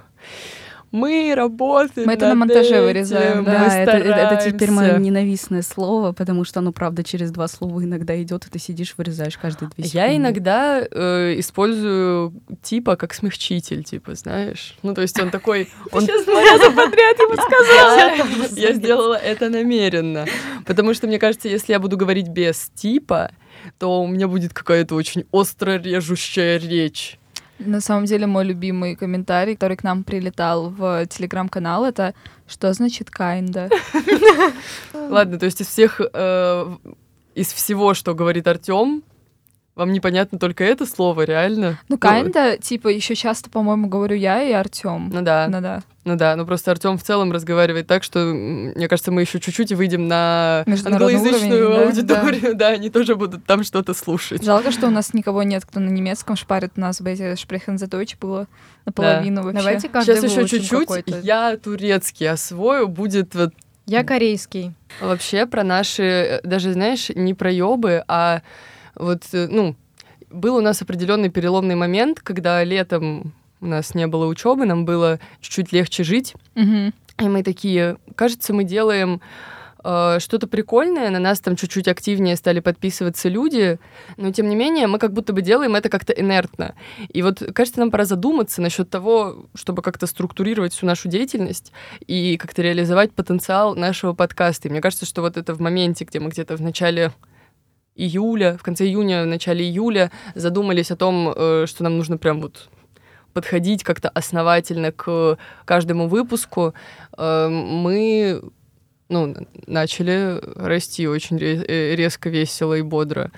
[0.92, 2.08] мы работаем.
[2.08, 3.44] Мы это на монтаже этим, вырезаем.
[3.44, 8.20] Да, это, это теперь мое ненавистное слово, потому что оно, правда, через два слова иногда
[8.20, 9.96] идет, и ты сидишь, вырезаешь каждые две секунды.
[9.96, 14.76] Я иногда э, использую типа как смягчитель, типа, знаешь.
[14.82, 15.68] Ну, то есть он такой...
[15.92, 16.00] Он...
[16.00, 18.58] Сейчас два раза подряд ему сказала.
[18.58, 20.26] Я сделала это намеренно.
[20.66, 23.30] Потому что, мне кажется, если я буду говорить без типа,
[23.78, 27.19] то у меня будет какая-то очень остро режущая речь.
[27.60, 32.14] На самом деле, мой любимый комментарий, который к нам прилетал в телеграм-канал, это
[32.48, 33.70] что значит kinda?
[34.94, 36.76] Ладно, то есть из всех, э,
[37.34, 39.02] из всего, что говорит Артем,
[39.80, 41.78] вам непонятно только это слово, реально?
[41.88, 45.10] Ну, kinda, типа, еще часто, по-моему, говорю я и Артем.
[45.12, 45.48] Ну да.
[45.48, 45.82] Ну да.
[46.04, 49.70] Ну да, ну просто Артем в целом разговаривает так, что, мне кажется, мы еще чуть-чуть
[49.70, 52.54] и выйдем на англоязычную уровень, аудиторию, да?
[52.54, 54.42] да, они тоже будут там что-то слушать.
[54.42, 58.16] Жалко, что у нас никого нет, кто на немецком шпарит у нас бы эти Шпрехензадойч
[58.18, 58.46] было
[58.86, 59.42] наполовину да.
[59.42, 59.58] вообще.
[59.58, 60.88] Давайте каждый Сейчас еще чуть-чуть,
[61.22, 63.52] я турецкий освою, будет вот
[63.86, 64.72] я корейский.
[65.00, 68.42] Вообще про наши, даже, знаешь, не проебы, а
[68.94, 69.76] вот, ну,
[70.30, 75.20] был у нас определенный переломный момент, когда летом у нас не было учебы, нам было
[75.40, 76.34] чуть-чуть легче жить.
[76.56, 76.92] Угу.
[77.20, 79.20] И мы такие, кажется, мы делаем
[79.84, 83.78] э, что-то прикольное, на нас там чуть-чуть активнее стали подписываться люди,
[84.16, 86.74] но тем не менее мы как будто бы делаем это как-то инертно.
[87.08, 91.72] И вот, кажется, нам пора задуматься насчет того, чтобы как-то структурировать всю нашу деятельность
[92.06, 94.68] и как-то реализовать потенциал нашего подкаста.
[94.68, 97.12] И мне кажется, что вот это в моменте, где мы где-то в начале
[98.00, 102.40] июля, в конце июня, в начале июля задумались о том, э, что нам нужно прям
[102.40, 102.68] вот
[103.32, 106.74] подходить как-то основательно к каждому выпуску,
[107.16, 108.42] э, мы
[109.08, 109.34] ну,
[109.66, 113.30] начали расти очень э, резко, весело и бодро.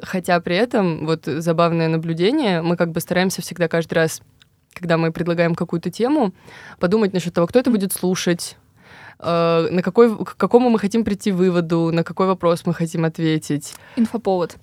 [0.00, 4.22] Хотя при этом, вот забавное наблюдение, мы как бы стараемся всегда каждый раз,
[4.72, 6.32] когда мы предлагаем какую-то тему,
[6.78, 8.56] подумать насчет того, кто это будет слушать,
[9.18, 13.74] э, на какой, к какому мы хотим прийти выводу, на какой вопрос мы хотим ответить.
[13.96, 14.56] Инфоповод.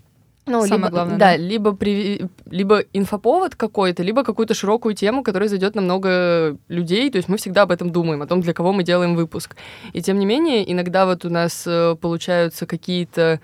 [0.47, 1.17] Ну, Самое либо, главное.
[1.17, 1.37] Да, да.
[1.37, 7.09] Либо, при, либо инфоповод какой-то, либо какую-то широкую тему, которая зайдет на много людей.
[7.09, 9.55] То есть мы всегда об этом думаем, о том, для кого мы делаем выпуск.
[9.93, 13.39] И тем не менее, иногда вот у нас э, получаются какие-то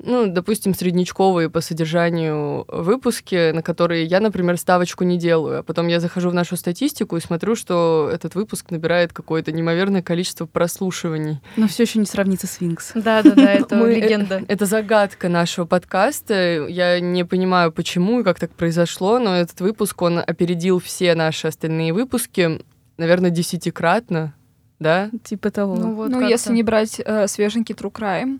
[0.00, 5.60] ну, допустим, среднечковые по содержанию выпуски, на которые я, например, ставочку не делаю.
[5.60, 10.02] А потом я захожу в нашу статистику и смотрю, что этот выпуск набирает какое-то неимоверное
[10.02, 11.40] количество прослушиваний.
[11.56, 12.92] Но все еще не сравнится с Винкс.
[12.94, 14.42] Да, да, да, это Мы, легенда.
[14.46, 16.66] Это загадка нашего подкаста.
[16.68, 21.48] Я не понимаю, почему и как так произошло, но этот выпуск, он опередил все наши
[21.48, 22.60] остальные выпуски,
[22.96, 24.34] наверное, десятикратно
[24.78, 25.10] да?
[25.24, 25.74] Типа того.
[25.74, 28.38] Ну, вот ну если не брать э, свеженький True Crime,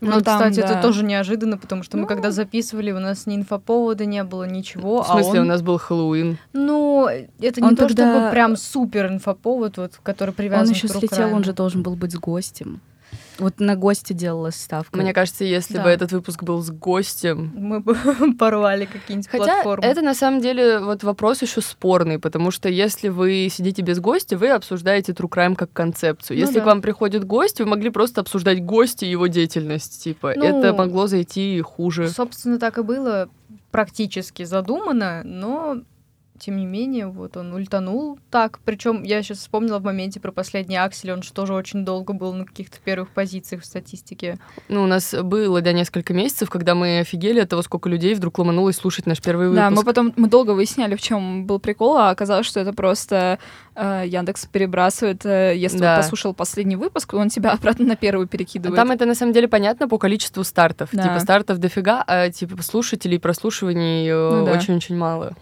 [0.00, 0.72] ну, ну там, кстати, да.
[0.72, 2.02] это тоже неожиданно, потому что ну...
[2.02, 5.02] мы когда записывали, у нас ни инфоповода не было, ничего.
[5.02, 5.46] В смысле, а он...
[5.46, 6.38] у нас был Хэллоуин?
[6.52, 7.86] Ну, это он не тогда...
[7.86, 11.82] то, чтобы прям супер инфоповод, вот, который привязан он еще к слетел, он же должен
[11.82, 12.80] был быть с гостем.
[13.40, 14.96] Вот на гости делалась ставка.
[14.96, 15.84] Мне кажется, если да.
[15.84, 17.52] бы этот выпуск был с гостем...
[17.54, 17.96] Мы бы
[18.38, 19.86] порвали какие-нибудь Хотя платформы.
[19.86, 24.36] это на самом деле вот вопрос еще спорный, потому что если вы сидите без гостя,
[24.36, 26.36] вы обсуждаете True Crime как концепцию.
[26.36, 26.60] Ну, если да.
[26.60, 30.02] к вам приходит гость, вы могли просто обсуждать гостя и его деятельность.
[30.04, 32.08] Типа, ну, это могло зайти хуже.
[32.08, 33.28] Собственно, так и было
[33.70, 35.78] практически задумано, но
[36.40, 38.60] тем не менее, вот он ультанул так.
[38.64, 42.32] Причем я сейчас вспомнила в моменте про последний аксель, он же тоже очень долго был
[42.32, 44.38] на каких-то первых позициях в статистике.
[44.68, 48.38] Ну, у нас было, да, несколько месяцев, когда мы офигели от того, сколько людей вдруг
[48.38, 49.62] ломанулось слушать наш первый выпуск.
[49.62, 53.38] Да, мы потом, мы долго выясняли, в чем был прикол, а оказалось, что это просто
[53.74, 55.96] э, Яндекс перебрасывает, э, если да.
[55.96, 58.76] он послушал последний выпуск, он тебя обратно на первый перекидывает.
[58.76, 60.88] Там это, на самом деле, понятно по количеству стартов.
[60.92, 61.02] Да.
[61.02, 65.00] Типа, стартов дофига, а, типа, слушателей, прослушиваний э, ну, очень-очень да.
[65.00, 65.36] мало.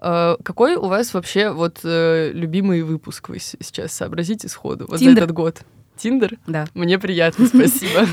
[0.00, 5.14] Э, какой у вас вообще вот э, любимый выпуск вы сейчас сообразите сходу вот Тиндер.
[5.14, 5.62] за этот год?
[5.96, 6.38] Тиндер?
[6.46, 6.66] Да.
[6.74, 8.06] Мне приятно, спасибо.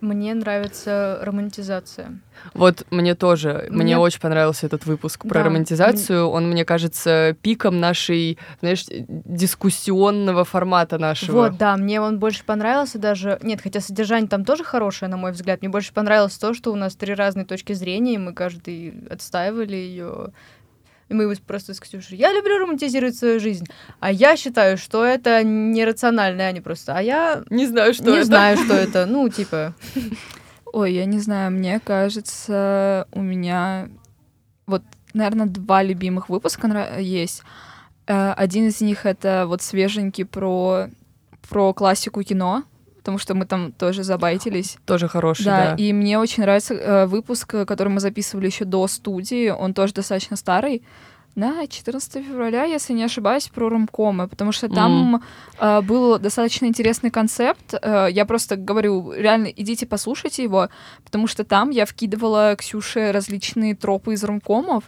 [0.00, 2.18] Мне нравится романтизация.
[2.52, 3.68] Вот мне тоже.
[3.70, 5.44] Мне, мне очень понравился этот выпуск про да.
[5.44, 6.28] романтизацию.
[6.28, 11.48] Он, мне кажется, пиком нашей, знаешь, дискуссионного формата нашего.
[11.48, 13.38] Вот, да, мне он больше понравился даже...
[13.42, 15.62] Нет, хотя содержание там тоже хорошее, на мой взгляд.
[15.62, 19.76] Мне больше понравилось то, что у нас три разные точки зрения, и мы каждый отстаивали
[19.76, 20.32] ее
[21.08, 23.66] и мы просто с Ксюшей, я люблю романтизировать свою жизнь,
[24.00, 27.42] а я считаю, что это нерационально, а не просто, а я...
[27.50, 28.18] Не знаю, что не это.
[28.18, 29.74] Не знаю, что это, ну, типа...
[30.66, 33.88] Ой, я не знаю, мне кажется, у меня
[34.66, 37.42] вот, наверное, два любимых выпуска есть.
[38.06, 40.88] Э, один из них— это вот свеженький про,
[41.48, 42.64] про классику кино,
[43.04, 44.78] потому что мы там тоже забайтились.
[44.86, 45.74] Тоже хороший, да.
[45.76, 45.84] да.
[45.84, 49.50] И мне очень нравится э, выпуск, который мы записывали еще до студии.
[49.50, 50.82] Он тоже достаточно старый.
[51.34, 55.22] на 14 февраля, если не ошибаюсь, про ромкомы, потому что там mm.
[55.60, 57.74] э, был достаточно интересный концепт.
[57.74, 60.68] Э, я просто говорю, реально, идите послушайте его,
[61.04, 64.84] потому что там я вкидывала Ксюше различные тропы из ромкомов,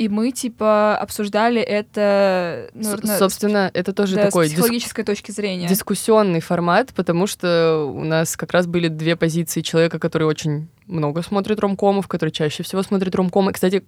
[0.00, 2.70] и мы, типа, обсуждали это...
[2.72, 4.46] Ну, С- собственно, это тоже да, такой...
[4.48, 5.68] с психологической дис- точки зрения.
[5.68, 11.20] Дискуссионный формат, потому что у нас как раз были две позиции человека, который очень много
[11.20, 13.52] смотрит ромкомов, который чаще всего смотрит ромкомы.
[13.52, 13.84] Кстати,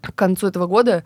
[0.00, 1.04] к концу этого года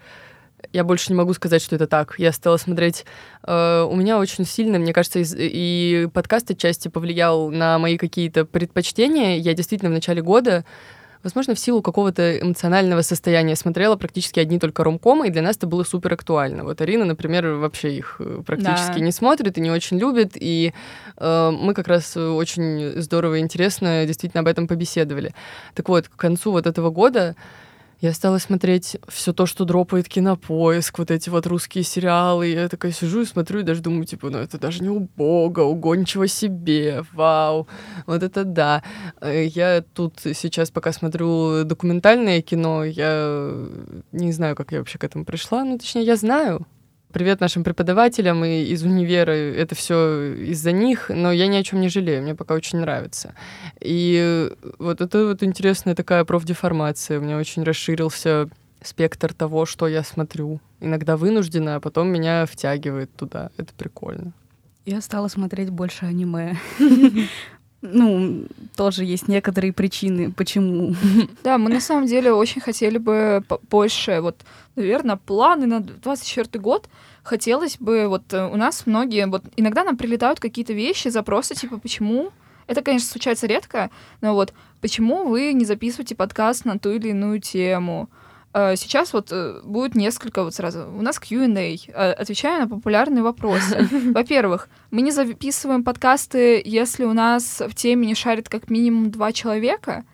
[0.72, 2.14] я больше не могу сказать, что это так.
[2.16, 3.07] Я стала смотреть...
[3.42, 8.44] Э, у меня очень сильно, мне кажется, из, и подкаст отчасти повлиял на мои какие-то
[8.44, 9.37] предпочтения.
[9.38, 10.64] Я действительно в начале года
[11.22, 15.66] возможно, в силу какого-то эмоционального состояния смотрела практически одни только ромкомы, и для нас это
[15.66, 16.64] было супер актуально.
[16.64, 19.04] Вот Арина, например, вообще их э, практически да.
[19.04, 20.72] не смотрит и не очень любит, и
[21.16, 25.35] э, мы как раз очень здорово и интересно действительно об этом побеседовали.
[25.74, 27.37] Так вот, к концу вот этого года
[28.00, 32.46] я стала смотреть все то, что дропает кинопоиск, вот эти вот русские сериалы.
[32.46, 36.28] Я такая сижу и смотрю, и даже думаю, типа, ну это даже не убого, угончиво
[36.28, 37.66] себе, вау,
[38.06, 38.82] вот это да.
[39.20, 43.52] Э, я тут сейчас пока смотрю документальное кино, я
[44.12, 46.66] не знаю, как я вообще к этому пришла, ну точнее, я знаю,
[47.11, 49.31] Привет нашим преподавателям и из универа.
[49.33, 52.23] Это все из-за них, но я ни о чем не жалею.
[52.23, 53.35] Мне пока очень нравится.
[53.81, 57.18] И вот это вот интересная такая профдеформация.
[57.18, 58.51] У меня очень расширился
[58.83, 60.61] спектр того, что я смотрю.
[60.81, 63.51] Иногда вынуждена, а потом меня втягивает туда.
[63.57, 64.33] Это прикольно.
[64.85, 66.59] Я стала смотреть больше аниме.
[67.80, 70.94] Ну, тоже есть некоторые причины, почему.
[71.44, 74.36] Да, мы на самом деле очень хотели бы больше, вот,
[74.74, 76.88] наверное, планы на 24 год.
[77.22, 81.78] Хотелось бы, вот э, у нас многие, вот иногда нам прилетают какие-то вещи, запросы, типа,
[81.78, 82.32] почему
[82.68, 87.40] это, конечно, случается редко, но вот почему вы не записываете подкаст на ту или иную
[87.40, 88.08] тему?
[88.54, 90.88] Э, сейчас вот э, будет несколько вот сразу.
[90.88, 91.76] У нас Q&A.
[91.88, 93.88] Э, отвечаю на популярные вопросы.
[94.12, 99.32] Во-первых, мы не записываем подкасты, если у нас в теме не шарит как минимум два
[99.32, 100.04] человека.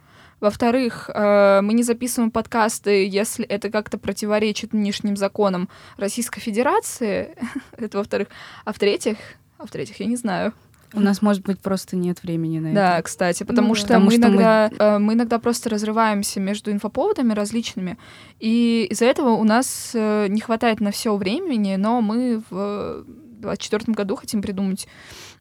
[0.40, 7.34] Во-вторых, мы не записываем подкасты, если это как-то противоречит нынешним законам Российской Федерации.
[7.78, 8.28] это во-вторых.
[8.66, 9.16] А в-третьих,
[9.56, 10.52] а в-третьих, я не знаю.
[10.94, 12.74] У нас, может быть, просто нет времени на это.
[12.74, 14.76] Да, кстати, потому ну, что, потому мы, что иногда, мы...
[14.78, 17.98] Э, мы иногда просто разрываемся между инфоповодами различными,
[18.38, 23.04] и из-за этого у нас э, не хватает на все времени, но мы в
[23.40, 24.86] 2024 году хотим придумать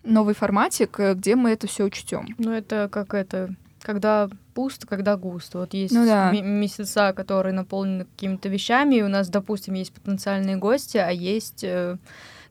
[0.04, 2.28] новый форматик, э, где мы это все учтем.
[2.38, 5.60] Ну, это как это когда пусто, когда густо.
[5.60, 6.32] Вот есть ну, да.
[6.32, 11.66] месяца, которые наполнены какими-то вещами, и у нас, допустим, есть потенциальные гости, а есть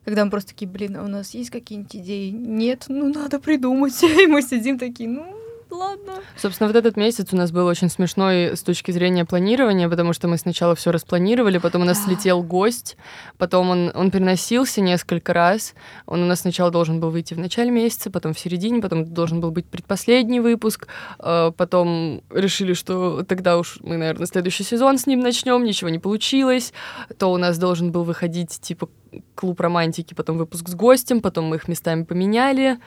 [0.05, 2.29] когда мы просто такие, блин, а у нас есть какие-нибудь идеи?
[2.29, 4.01] Нет, ну надо придумать.
[4.03, 5.42] И мы сидим такие, ну
[5.73, 6.13] ладно.
[6.37, 10.27] Собственно, вот этот месяц у нас был очень смешной с точки зрения планирования, потому что
[10.27, 12.97] мы сначала все распланировали, потом у нас слетел гость,
[13.37, 15.73] потом он, он переносился несколько раз.
[16.05, 19.41] Он у нас сначала должен был выйти в начале месяца, потом в середине, потом должен
[19.41, 20.87] был быть предпоследний выпуск,
[21.19, 25.99] э, потом решили, что тогда уж мы, наверное, следующий сезон с ним начнем, ничего не
[25.99, 26.73] получилось.
[27.17, 28.89] То у нас должен был выходить типа
[29.35, 32.79] клуб романтики, потом выпуск с гостем, потом мы их местами поменяли.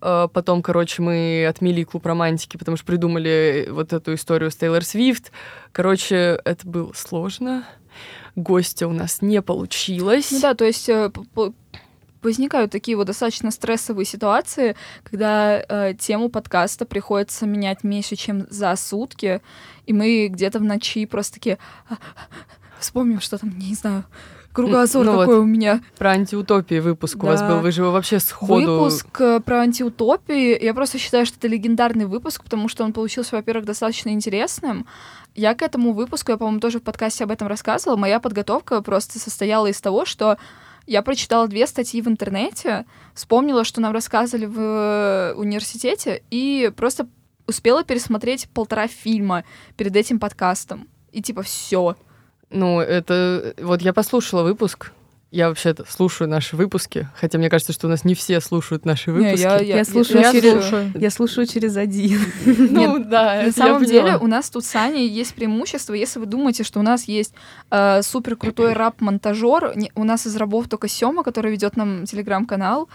[0.00, 4.84] Э, потом, короче, мы отмели клуб романтики, потому что придумали вот эту историю с Тейлор
[4.84, 5.32] Свифт.
[5.72, 7.64] Короче, это было сложно.
[8.36, 10.30] Гостя у нас не получилось.
[10.30, 11.10] Ну да, то есть э,
[12.22, 18.74] возникают такие вот достаточно стрессовые ситуации, когда э, тему подкаста приходится менять меньше, чем за
[18.76, 19.42] сутки,
[19.86, 21.96] и мы где-то в ночи просто такие «А,
[22.78, 24.04] вспомним, что там, не знаю,
[24.52, 25.82] кругозор ну, такой вот, у меня.
[25.98, 27.24] Про антиутопии выпуск да.
[27.24, 27.60] у вас был.
[27.60, 28.72] Вы же его вообще сходу...
[28.72, 30.62] Выпуск э, про антиутопии.
[30.62, 34.86] Я просто считаю, что это легендарный выпуск, потому что он получился, во-первых, достаточно интересным.
[35.34, 37.96] Я к этому выпуску, я, по-моему, тоже в подкасте об этом рассказывала.
[37.96, 40.36] Моя подготовка просто состояла из того, что
[40.86, 47.08] я прочитала две статьи в интернете, вспомнила, что нам рассказывали в э, университете, и просто
[47.46, 49.44] успела пересмотреть полтора фильма
[49.76, 50.88] перед этим подкастом.
[51.12, 51.96] И типа все.
[52.52, 53.54] Ну, это...
[53.58, 54.92] Вот я послушала выпуск,
[55.32, 59.10] я вообще-то слушаю наши выпуски, хотя мне кажется, что у нас не все слушают наши
[59.10, 59.36] выпуски.
[59.36, 60.92] Не, я, я, я, слушаю я, через, слушаю.
[60.94, 62.20] я слушаю через один.
[62.44, 63.44] Ну да.
[63.46, 65.94] На самом деле у нас тут с Аней есть преимущество.
[65.94, 67.32] Если вы думаете, что у нас есть
[67.70, 72.90] э, супер крутой рап-монтажер, у нас из рабов только Сёма, который ведет нам телеграм-канал.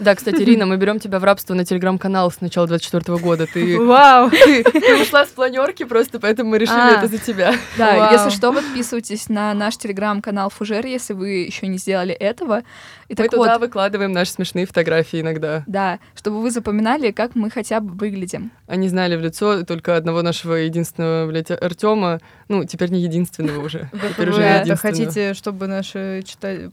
[0.00, 3.46] Да, кстати, Ирина, мы берем тебя в рабство на телеграм-канал с начала 24 года.
[3.46, 4.30] Ты, Вау!
[4.30, 7.54] Ты, ты ушла с планерки просто, поэтому мы решили а, это за тебя.
[7.78, 8.12] Да, Вау.
[8.12, 12.62] если что, подписывайтесь на наш телеграм-канал Фужер, если вы еще не сделали этого.
[13.08, 15.62] И мы туда вот, выкладываем наши смешные фотографии иногда.
[15.66, 18.50] Да, чтобы вы запоминали, как мы хотя бы выглядим.
[18.66, 23.90] Они знали в лицо только одного нашего единственного, блядь, Артема, Ну, теперь не единственного уже.
[23.92, 26.70] Теперь уже это хотите, чтобы наши читатели,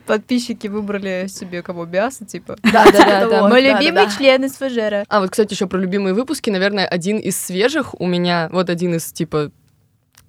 [0.06, 2.56] подписчики выбрали себе кого Биаса, типа?
[2.62, 3.48] Да, да, да.
[3.48, 5.04] Мой любимый член из Фужера.
[5.08, 8.94] А вот, кстати, еще про любимые выпуски, наверное, один из свежих у меня, вот один
[8.96, 9.52] из, типа,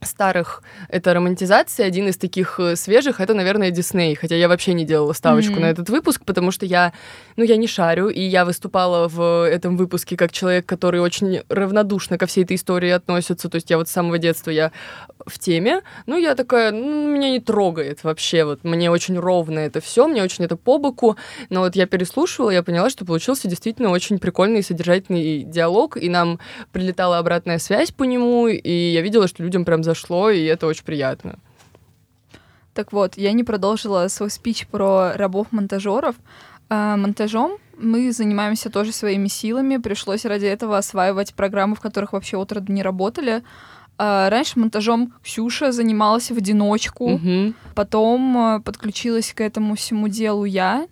[0.01, 4.85] старых это романтизация, один из таких э, свежих это, наверное, Дисней, хотя я вообще не
[4.85, 5.59] делала ставочку mm-hmm.
[5.59, 6.93] на этот выпуск, потому что я,
[7.35, 12.17] ну, я не шарю, и я выступала в этом выпуске как человек, который очень равнодушно
[12.17, 14.71] ко всей этой истории относится, то есть я вот с самого детства я
[15.25, 19.81] в теме, ну, я такая, ну, меня не трогает вообще, вот, мне очень ровно это
[19.81, 21.17] все, мне очень это по боку,
[21.49, 26.09] но вот я переслушивала, я поняла, что получился действительно очень прикольный и содержательный диалог, и
[26.09, 26.39] нам
[26.71, 30.83] прилетала обратная связь по нему, и я видела, что людям прям зашло, и это очень
[30.83, 31.39] приятно.
[32.73, 36.15] Так вот, я не продолжила свой спич про рабов-монтажеров.
[36.69, 39.77] А, монтажом мы занимаемся тоже своими силами.
[39.77, 43.43] Пришлось ради этого осваивать программы, в которых вообще отроду не работали.
[43.97, 47.13] А, раньше монтажом Ксюша занималась в одиночку.
[47.13, 47.53] Угу.
[47.73, 50.87] Потом а, подключилась к этому всему делу я.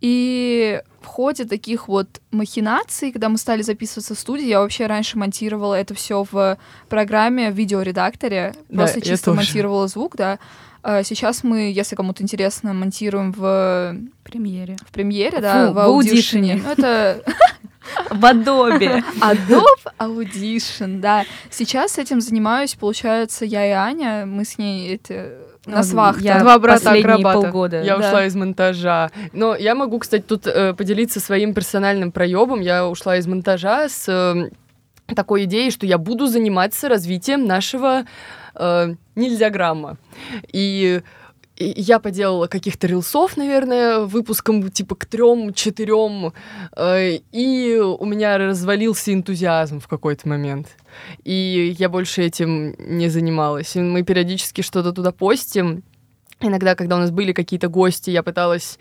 [0.00, 5.18] И в ходе таких вот махинаций, когда мы стали записываться в студии, я вообще раньше
[5.18, 9.36] монтировала это все в программе в видеоредакторе, да, просто чисто тоже.
[9.36, 10.38] монтировала звук, да.
[10.82, 14.76] А сейчас мы, если кому-то интересно, монтируем в премьере.
[14.88, 16.60] В премьере, да, Фу, в аудишене.
[16.64, 17.22] Ну, это
[18.10, 19.04] в Adobe.
[19.20, 21.24] Adobe Audition, да.
[21.50, 25.30] Сейчас этим занимаюсь, получается, я и Аня, мы с ней эти
[25.66, 26.20] на свах.
[26.20, 27.40] Я два брата акробата.
[27.40, 27.82] полгода.
[27.82, 28.06] Я да.
[28.06, 29.10] ушла из монтажа.
[29.32, 32.60] Но я могу, кстати, тут э, поделиться своим персональным проебом.
[32.60, 34.50] Я ушла из монтажа с э,
[35.14, 38.04] такой идеей, что я буду заниматься развитием нашего
[38.54, 39.98] э, нельзяграмма.
[40.52, 41.02] И
[41.56, 46.32] я поделала каких-то рилсов, наверное, выпуском типа к трем-четырем,
[46.76, 50.68] э, и у меня развалился энтузиазм в какой-то момент.
[51.24, 53.76] И я больше этим не занималась.
[53.76, 55.82] И мы периодически что-то туда постим.
[56.40, 58.78] Иногда, когда у нас были какие-то гости, я пыталась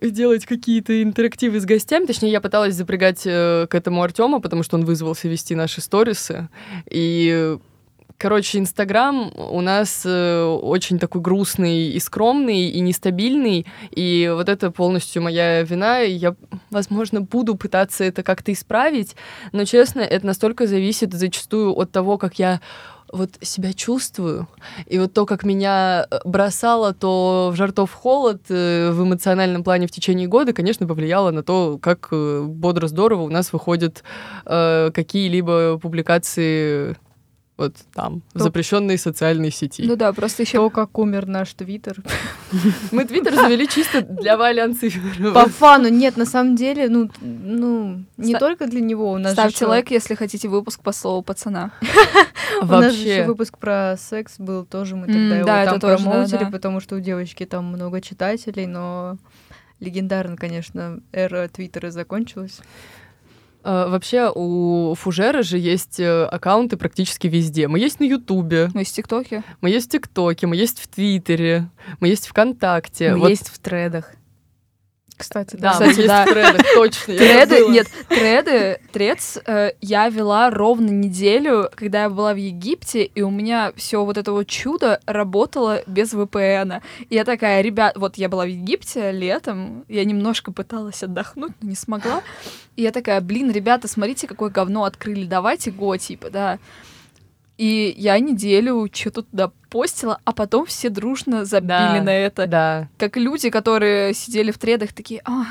[0.00, 2.06] делать какие-то интерактивы с гостями.
[2.06, 6.48] Точнее, я пыталась запрягать э, к этому Артема, потому что он вызвался вести наши сторисы.
[6.90, 7.58] И
[8.18, 14.70] Короче, Инстаграм у нас э, очень такой грустный и скромный, и нестабильный, и вот это
[14.70, 16.34] полностью моя вина, и я,
[16.70, 19.16] возможно, буду пытаться это как-то исправить,
[19.52, 22.60] но, честно, это настолько зависит зачастую от того, как я
[23.12, 24.48] вот себя чувствую.
[24.86, 29.86] И вот то, как меня э, бросало то в жартов холод э, в эмоциональном плане
[29.86, 34.02] в течение года, конечно, повлияло на то, как э, бодро здорово у нас выходят
[34.44, 36.96] э, какие-либо публикации
[37.56, 39.82] вот там, в запрещенной социальной сети.
[39.86, 40.58] Ну да, просто еще...
[40.58, 41.96] То, как умер наш Твиттер.
[42.92, 44.62] Мы Твиттер завели чисто для Вали
[45.32, 45.88] По фану.
[45.88, 49.12] Нет, на самом деле, ну, ну не только для него.
[49.12, 51.72] У нас Ставьте лайк, если хотите выпуск по слову пацана.
[52.62, 56.80] У нас же еще выпуск про секс был тоже, мы тогда его там промоутили, потому
[56.80, 59.16] что у девочки там много читателей, но
[59.80, 62.60] легендарно, конечно, эра Твиттера закончилась.
[63.68, 67.66] А, вообще у Фужера же есть э, аккаунты практически везде.
[67.66, 68.70] Мы есть на Ютубе.
[68.74, 69.42] Мы есть в ТикТоке.
[69.60, 73.14] Мы есть в ТикТоке, мы есть в Твиттере, мы есть ВКонтакте.
[73.14, 73.28] Мы вот.
[73.28, 74.12] есть в тредах.
[75.16, 75.72] Кстати, да.
[75.72, 76.24] Кстати, есть да.
[76.26, 77.16] треды, точно.
[77.16, 83.22] Треды, нет, треды, трец э, я вела ровно неделю, когда я была в Египте, и
[83.22, 86.82] у меня все вот это вот чудо работало без VPN.
[87.08, 91.70] И я такая, ребят, вот я была в Египте летом, я немножко пыталась отдохнуть, но
[91.70, 92.22] не смогла.
[92.76, 96.58] И я такая, блин, ребята, смотрите, какое говно открыли, давайте го, типа, да.
[97.58, 102.46] И я неделю что-то туда постила, а потом все дружно забили да, на это.
[102.46, 102.88] Да.
[102.98, 105.44] Как люди, которые сидели в тредах, такие, а,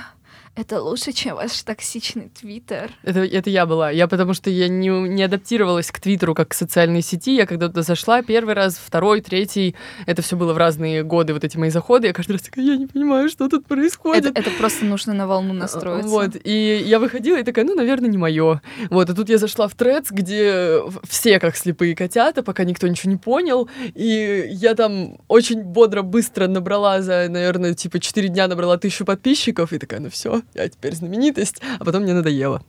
[0.55, 2.91] это лучше, чем ваш токсичный твиттер.
[3.03, 3.91] Это, это я была.
[3.91, 7.35] Я потому что я не, не адаптировалась к твиттеру как к социальной сети.
[7.35, 9.75] Я когда туда зашла первый раз, второй, третий.
[10.05, 12.07] Это все было в разные годы, вот эти мои заходы.
[12.07, 14.27] Я каждый раз такая, я не понимаю, что тут происходит.
[14.27, 16.09] Это, это просто нужно на волну настроиться.
[16.09, 16.31] Вот.
[16.41, 18.61] И я выходила и такая, ну, наверное, не мое.
[18.89, 19.09] Вот.
[19.09, 23.17] И тут я зашла в трец, где все как слепые котята, пока никто ничего не
[23.17, 23.69] понял.
[23.93, 29.73] И я там очень бодро, быстро набрала за, наверное, типа 4 дня набрала тысячу подписчиков.
[29.73, 32.61] И такая, ну все, я теперь знаменитость, а потом мне надоело.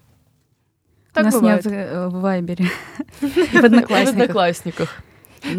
[1.13, 1.65] Так У нас бывает.
[1.65, 2.67] нет э, в Вайбере.
[3.21, 4.07] В Одноклассниках.
[4.07, 5.03] В Одноклассниках.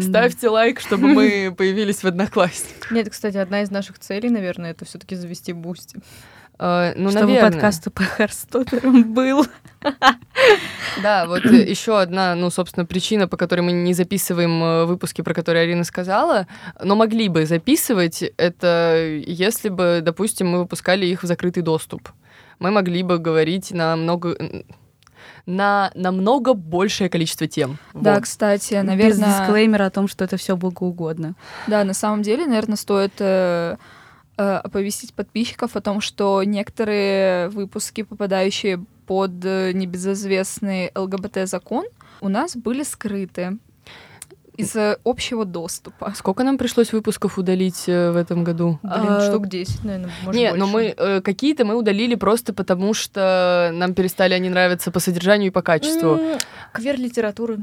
[0.00, 2.90] Ставьте лайк, чтобы мы появились в Одноклассниках.
[2.90, 5.98] Нет, кстати, одна из наших целей, наверное, это все таки завести Boosty.
[6.58, 7.52] Э, ну, Чтобы наверное.
[7.52, 9.46] подкаст по Heartstopper ам был.
[11.02, 15.34] Да, вот еще одна, ну, собственно, причина, по которой мы не записываем э, выпуски, про
[15.34, 16.48] которые Арина сказала,
[16.82, 22.08] но могли бы записывать, это если бы, допустим, мы выпускали их в закрытый доступ.
[22.58, 24.36] Мы могли бы говорить на много
[25.46, 27.78] на намного большее количество тем.
[27.94, 28.24] Да, вот.
[28.24, 29.08] кстати, наверное...
[29.08, 31.34] Без дисклеймера о том, что это все богоугодно.
[31.66, 33.76] Да, на самом деле, наверное, стоит э, э,
[34.38, 41.86] оповестить подписчиков о том, что некоторые выпуски, попадающие под э, небезызвестный ЛГБТ-закон,
[42.20, 43.58] у нас были скрыты
[44.58, 46.12] из общего доступа.
[46.16, 48.80] Сколько нам пришлось выпусков удалить э, в этом году?
[48.82, 50.58] Блин, а, штук 10, наверное, может Не, больше.
[50.58, 55.48] но мы э, какие-то мы удалили просто потому, что нам перестали они нравиться по содержанию
[55.48, 56.16] и по качеству.
[56.16, 56.42] М-м,
[56.72, 57.58] квир-литературы,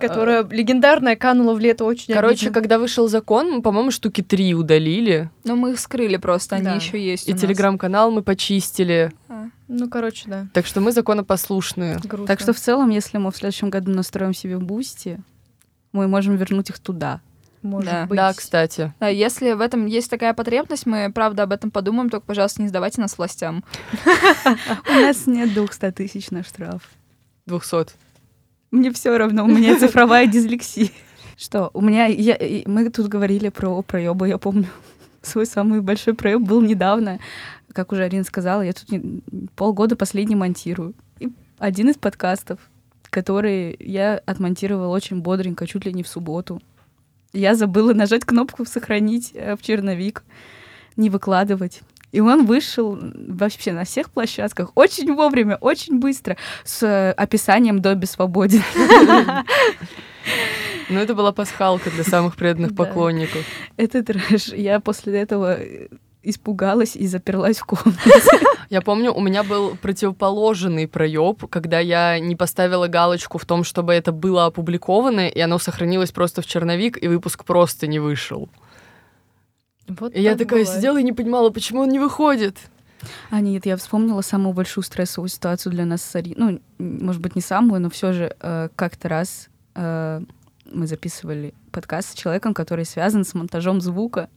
[0.00, 0.48] которая а...
[0.52, 2.60] легендарная, канула в Лету очень Короче, обидно.
[2.60, 5.30] когда вышел закон, мы, по-моему, штуки три удалили.
[5.44, 6.74] Но мы их скрыли просто, они да.
[6.74, 9.12] еще есть И телеграм-канал мы почистили.
[9.28, 9.46] А.
[9.68, 10.48] Ну, короче, да.
[10.52, 11.98] Так что мы законопослушные.
[12.02, 12.26] Грустно.
[12.26, 15.20] Так что в целом, если мы в следующем году настроим себе Boosty,
[15.92, 17.20] мы можем вернуть их туда.
[17.62, 18.06] Может да.
[18.06, 18.16] быть.
[18.16, 18.94] Да, кстати.
[19.00, 22.68] Да, если в этом есть такая потребность, мы, правда, об этом подумаем, только, пожалуйста, не
[22.68, 23.64] сдавайте нас властям.
[24.88, 26.88] У нас нет 200 тысяч на штраф.
[27.46, 27.92] 200.
[28.70, 30.90] Мне все равно, у меня цифровая дислексия.
[31.36, 32.06] Что, у меня...
[32.06, 34.68] Я, мы тут говорили про проебы, я помню.
[35.22, 37.18] Свой самый большой проеб был недавно.
[37.72, 39.22] Как уже Арина сказала, я тут не,
[39.54, 40.94] полгода последний монтирую.
[41.18, 41.28] И
[41.58, 42.58] один из подкастов
[43.10, 46.62] который я отмонтировала очень бодренько, чуть ли не в субботу.
[47.32, 50.24] Я забыла нажать кнопку «Сохранить э, в черновик»,
[50.96, 51.82] не выкладывать.
[52.12, 52.98] И он вышел
[53.28, 58.62] вообще на всех площадках очень вовремя, очень быстро, с э, описанием «Добби свободен».
[60.88, 63.44] Ну, это была пасхалка для самых преданных поклонников.
[63.76, 64.48] Это трэш.
[64.48, 65.56] Я после этого
[66.22, 68.00] испугалась и заперлась в комнате.
[68.70, 73.94] Я помню, у меня был противоположный проеб, когда я не поставила галочку в том, чтобы
[73.94, 78.48] это было опубликовано, и оно сохранилось просто в черновик, и выпуск просто не вышел.
[79.88, 80.68] Вот и я такая бывает.
[80.68, 82.56] сидела и не понимала, почему он не выходит.
[83.30, 86.34] А нет, я вспомнила самую большую стрессовую ситуацию для нас с Ари.
[86.36, 90.20] Ну, может быть, не самую, но все же э, как-то раз э,
[90.70, 94.28] мы записывали подкаст с человеком, который связан с монтажом звука.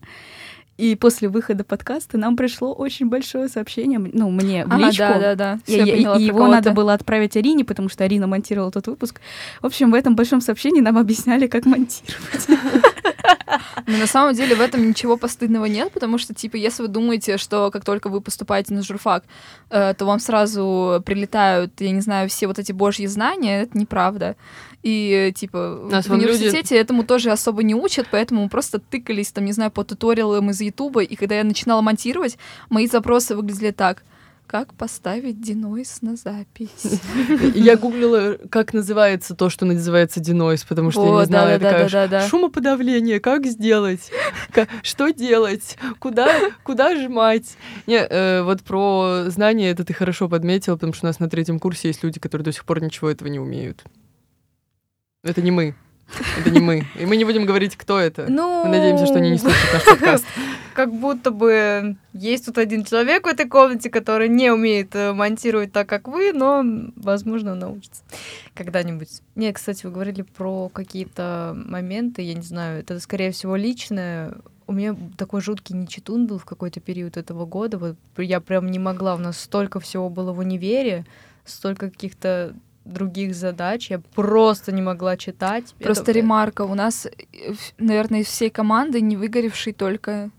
[0.76, 4.98] И после выхода подкаста нам пришло очень большое сообщение, ну, мне в личку.
[4.98, 5.58] Да, да, да.
[5.66, 9.20] И, поняла, и его надо было отправить Арине, потому что Арина монтировала тот выпуск.
[9.60, 12.48] В общем, в этом большом сообщении нам объясняли, как монтировать.
[13.86, 17.36] Но на самом деле в этом ничего постыдного нет, потому что, типа, если вы думаете,
[17.36, 19.24] что как только вы поступаете на журфак,
[19.70, 24.36] э, то вам сразу прилетают, я не знаю, все вот эти божьи знания, это неправда.
[24.82, 26.82] И, типа, Нас в университете люди...
[26.82, 30.60] этому тоже особо не учат, поэтому мы просто тыкались, там, не знаю, по туториалам из
[30.60, 32.38] Ютуба, и когда я начинала монтировать,
[32.70, 34.02] мои запросы выглядели так—
[34.54, 37.00] как поставить денойс на запись?
[37.56, 42.28] Я гуглила, как называется то, что называется денойс, потому что я не знала, я такая,
[42.28, 44.12] шумоподавление, как сделать?
[44.84, 45.76] Что делать?
[45.98, 46.28] Куда,
[46.62, 47.56] куда жмать?
[47.88, 51.58] Не, э, вот про знания это ты хорошо подметил, потому что у нас на третьем
[51.58, 53.82] курсе есть люди, которые до сих пор ничего этого не умеют.
[55.24, 55.74] Это не мы.
[56.38, 56.86] Это не мы.
[56.98, 58.26] И мы не будем говорить, кто это.
[58.28, 58.64] Ну...
[58.64, 60.24] Мы надеемся, что они не слушают наш подкаст.
[60.74, 65.70] Как будто бы есть тут один человек в этой комнате, который не умеет э, монтировать
[65.70, 66.64] так, как вы, но,
[66.96, 68.02] возможно, научится
[68.54, 69.08] когда-нибудь.
[69.36, 74.34] Нет, кстати, вы говорили про какие-то моменты, я не знаю, это, скорее всего, личное.
[74.66, 77.78] У меня такой жуткий нечитун был в какой-то период этого года.
[77.78, 81.06] Вот я прям не могла, у нас столько всего было в универе,
[81.44, 82.54] столько каких-то
[82.84, 85.74] других задач, я просто не могла читать.
[85.78, 86.12] Просто Это...
[86.12, 87.06] ремарка, у нас,
[87.78, 90.30] наверное, из всей команды не выгоревший только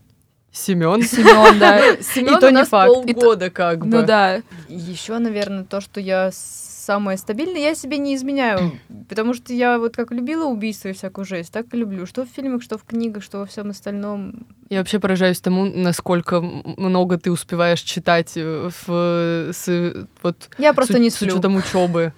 [0.55, 1.01] Семен.
[1.01, 1.97] Семен, да.
[2.01, 3.97] Семен у нас полгода как бы.
[3.97, 4.41] Ну да.
[4.69, 8.79] Еще, наверное, то, что я самое стабильное, я себе не изменяю,
[9.09, 12.05] потому что я вот как любила убийство и всякую жесть, так и люблю.
[12.05, 14.47] Что в фильмах, что в книгах, что во всем остальном.
[14.67, 20.95] Я вообще поражаюсь тому, насколько много ты успеваешь читать э, в, с, вот, я просто
[20.95, 21.29] с, не сплю.
[21.29, 22.13] с учетом учебы.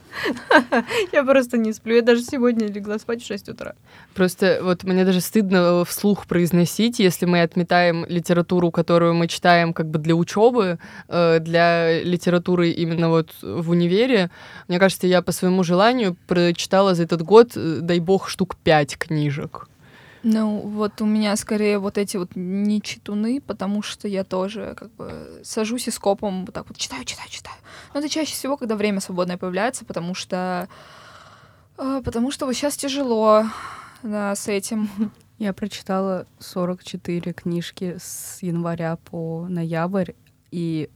[1.12, 1.96] Я просто не сплю.
[1.96, 3.76] Я даже сегодня легла спать в 6 утра.
[4.16, 9.88] Просто вот мне даже стыдно вслух произносить, если мы отметаем литературу, которую мы читаем как
[9.88, 10.80] бы для учебы,
[11.10, 14.32] э, для литературы именно вот в универе.
[14.70, 18.98] Мне кажется, я по своему желанию прочитала за этот год, э, дай бог, штук пять
[18.98, 19.68] книжек.
[20.30, 24.92] Ну, вот у меня скорее вот эти вот не читуны, потому что я тоже как
[24.96, 27.56] бы сажусь и скопом вот так вот читаю, читаю, читаю.
[27.94, 30.68] Но это чаще всего, когда время свободное появляется, потому что...
[31.78, 33.46] Э, потому что вот сейчас тяжело
[34.04, 34.90] да, с этим.
[35.38, 40.12] Я прочитала 44 книжки с января по ноябрь,
[40.52, 40.90] и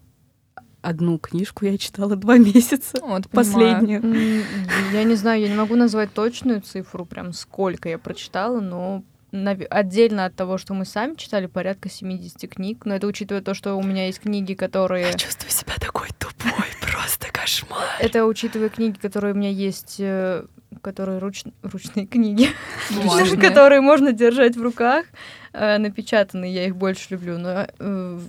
[0.82, 2.98] одну книжку я читала два месяца.
[3.02, 4.44] Вот, последнюю.
[4.92, 10.26] Я не знаю, я не могу назвать точную цифру, прям сколько я прочитала, но отдельно
[10.26, 12.86] от того, что мы сами читали, порядка 70 книг.
[12.86, 15.08] Но это учитывая то, что у меня есть книги, которые...
[15.08, 16.52] Я чувствую себя такой тупой,
[16.82, 17.88] просто Кошмар.
[18.00, 20.46] Это учитывая книги, которые у меня есть, э,
[20.82, 21.44] которые руч...
[21.64, 22.50] ручные книги,
[23.42, 25.06] которые можно держать в руках,
[25.54, 27.38] э, напечатанные, я их больше люблю.
[27.38, 28.20] Но э,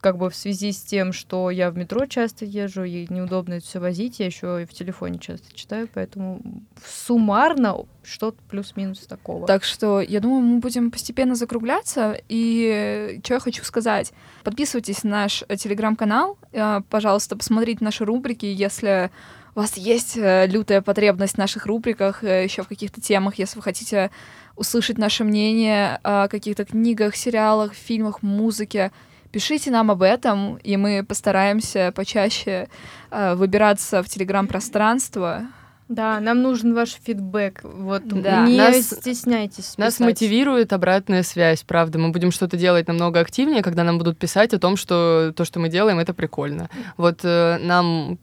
[0.00, 3.66] как бы в связи с тем, что я в метро часто езжу, и неудобно это
[3.66, 6.40] все возить, я еще и в телефоне часто читаю, поэтому
[6.84, 9.46] суммарно что-то плюс-минус такого.
[9.46, 12.16] Так что я думаю, мы будем постепенно закругляться.
[12.28, 14.12] И что я хочу сказать.
[14.42, 16.38] Подписывайтесь на наш телеграм-канал.
[16.52, 19.10] Э, пожалуйста, посмотрите наши рубрики, если
[19.54, 23.56] у вас есть э, лютая потребность в наших рубриках, э, еще в каких-то темах, если
[23.56, 24.10] вы хотите
[24.56, 28.92] услышать наше мнение о каких-то книгах, сериалах, фильмах, музыке,
[29.32, 32.68] Пишите нам об этом, и мы постараемся почаще
[33.10, 35.46] э, выбираться в телеграм-пространство.
[35.90, 37.60] Да, нам нужен ваш фидбэк.
[37.64, 38.46] Вот да.
[38.46, 39.76] не нас, стесняйтесь.
[39.76, 40.06] Нас писать.
[40.06, 41.98] мотивирует обратная связь, правда.
[41.98, 45.58] Мы будем что-то делать намного активнее, когда нам будут писать о том, что то, что
[45.58, 46.70] мы делаем, это прикольно.
[46.96, 48.18] Вот э, нам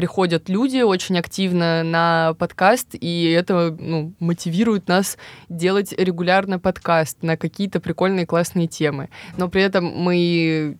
[0.00, 5.18] приходят люди очень активно на подкаст, и это ну, мотивирует нас
[5.50, 9.10] делать регулярно подкаст на какие-то прикольные классные темы.
[9.36, 10.78] Но при этом мы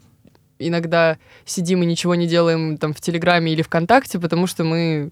[0.59, 5.11] иногда сидим и ничего не делаем там в Телеграме или ВКонтакте, потому что мы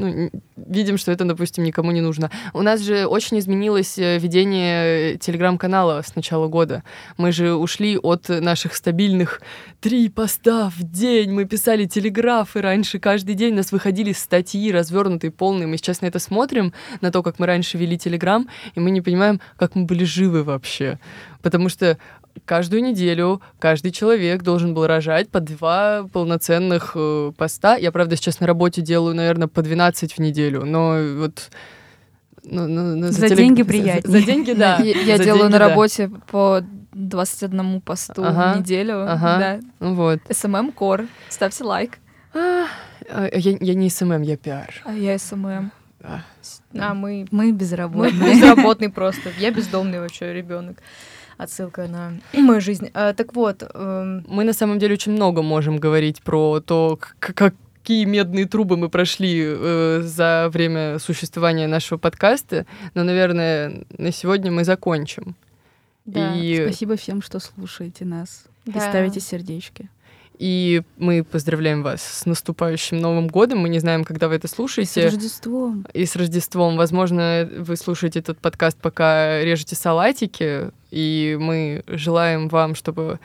[0.00, 2.30] ну, видим, что это, допустим, никому не нужно.
[2.52, 6.82] У нас же очень изменилось э, ведение телеграм-канала с начала года.
[7.16, 9.40] Мы же ушли от наших стабильных
[9.80, 11.32] три поста в день.
[11.32, 12.98] Мы писали телеграфы раньше.
[12.98, 15.66] Каждый день у нас выходили статьи развернутые, полные.
[15.66, 19.00] Мы сейчас на это смотрим, на то, как мы раньше вели телеграм, и мы не
[19.00, 20.98] понимаем, как мы были живы вообще.
[21.42, 21.98] Потому что
[22.44, 27.76] каждую неделю каждый человек должен был рожать по два полноценных э, поста.
[27.76, 31.50] Я, правда, сейчас на работе делаю, наверное, по 12 в неделю, но вот...
[32.42, 33.38] Ну, ну, ну, за, за телег...
[33.38, 34.02] деньги приятнее.
[34.04, 34.78] За, за деньги, да.
[34.82, 36.18] Я, за делаю деньги, на работе да.
[36.30, 36.62] по
[36.92, 39.02] 21 посту ага, в неделю.
[39.02, 39.86] Ага, да.
[39.86, 40.20] Вот.
[40.28, 41.06] SMM Core.
[41.28, 41.98] Ставьте лайк.
[42.32, 42.66] А,
[43.10, 44.74] а, я, я не SMM, я пиар.
[44.84, 45.70] А я SMM.
[46.02, 46.22] А,
[46.78, 47.26] а мы...
[47.30, 48.12] Мы безработные.
[48.12, 49.30] Мы безработные просто.
[49.38, 50.78] Я бездомный вообще ребенок
[51.42, 52.90] отсылка на мою жизнь.
[52.94, 53.62] А, так вот.
[53.74, 54.24] Эм...
[54.28, 58.88] Мы на самом деле очень много можем говорить про то, как какие медные трубы мы
[58.88, 65.34] прошли э, за время существования нашего подкаста, но, наверное, на сегодня мы закончим.
[66.04, 66.62] Да, и...
[66.66, 68.78] спасибо всем, что слушаете нас да.
[68.78, 69.88] и ставите сердечки.
[70.38, 73.58] И мы поздравляем вас с наступающим Новым годом.
[73.58, 75.00] Мы не знаем, когда вы это слушаете.
[75.00, 75.86] И с Рождеством.
[75.92, 76.76] И с Рождеством.
[76.78, 80.70] Возможно, вы слушаете этот подкаст, пока режете салатики.
[80.90, 83.20] И мы желаем вам, чтобы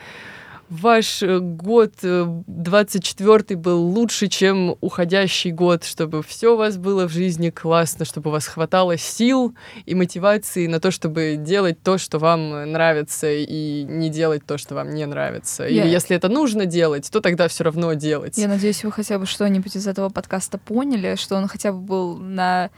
[0.68, 7.08] ваш э, год 24 э, был лучше, чем уходящий год, чтобы все у вас было
[7.08, 9.54] в жизни классно, чтобы у вас хватало сил
[9.84, 14.74] и мотивации на то, чтобы делать то, что вам нравится, и не делать то, что
[14.74, 15.64] вам не нравится.
[15.64, 15.84] Я...
[15.84, 18.36] Или если это нужно делать, то тогда все равно делать.
[18.38, 22.16] Я надеюсь, вы хотя бы что-нибудь из этого подкаста поняли, что он хотя бы был
[22.16, 22.70] на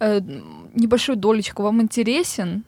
[0.00, 0.20] э,
[0.74, 2.64] небольшую долечку вам интересен,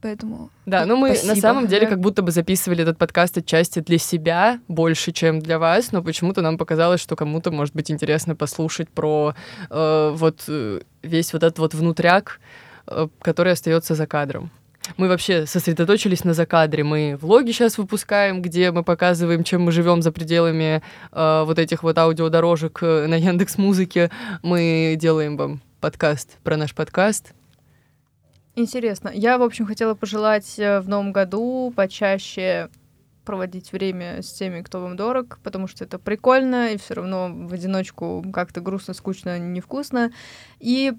[0.00, 0.50] Поэтому.
[0.64, 1.34] Да, ну мы спасибо.
[1.34, 5.58] на самом деле как будто бы записывали этот подкаст отчасти для себя больше, чем для
[5.58, 9.34] вас, но почему-то нам показалось, что кому-то может быть интересно послушать про
[9.70, 12.40] э, вот э, весь вот этот вот внутряк,
[12.86, 14.50] э, который остается за кадром.
[14.96, 16.84] Мы вообще сосредоточились на закадре.
[16.84, 21.82] Мы влоги сейчас выпускаем, где мы показываем, чем мы живем за пределами э, вот этих
[21.82, 24.10] вот аудиодорожек э, на Яндекс Музыке.
[24.42, 27.34] Мы делаем вам подкаст про наш подкаст.
[28.56, 29.10] Интересно.
[29.12, 32.70] Я, в общем, хотела пожелать э, в новом году почаще
[33.26, 37.52] проводить время с теми, кто вам дорог, потому что это прикольно, и все равно в
[37.52, 40.10] одиночку как-то грустно, скучно, невкусно.
[40.58, 40.94] И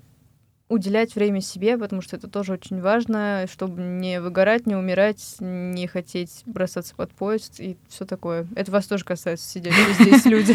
[0.70, 5.88] уделять время себе, потому что это тоже очень важно, чтобы не выгорать, не умирать, не
[5.88, 8.48] хотеть бросаться под поезд и все такое.
[8.56, 10.54] Это вас тоже касается сидящих здесь люди.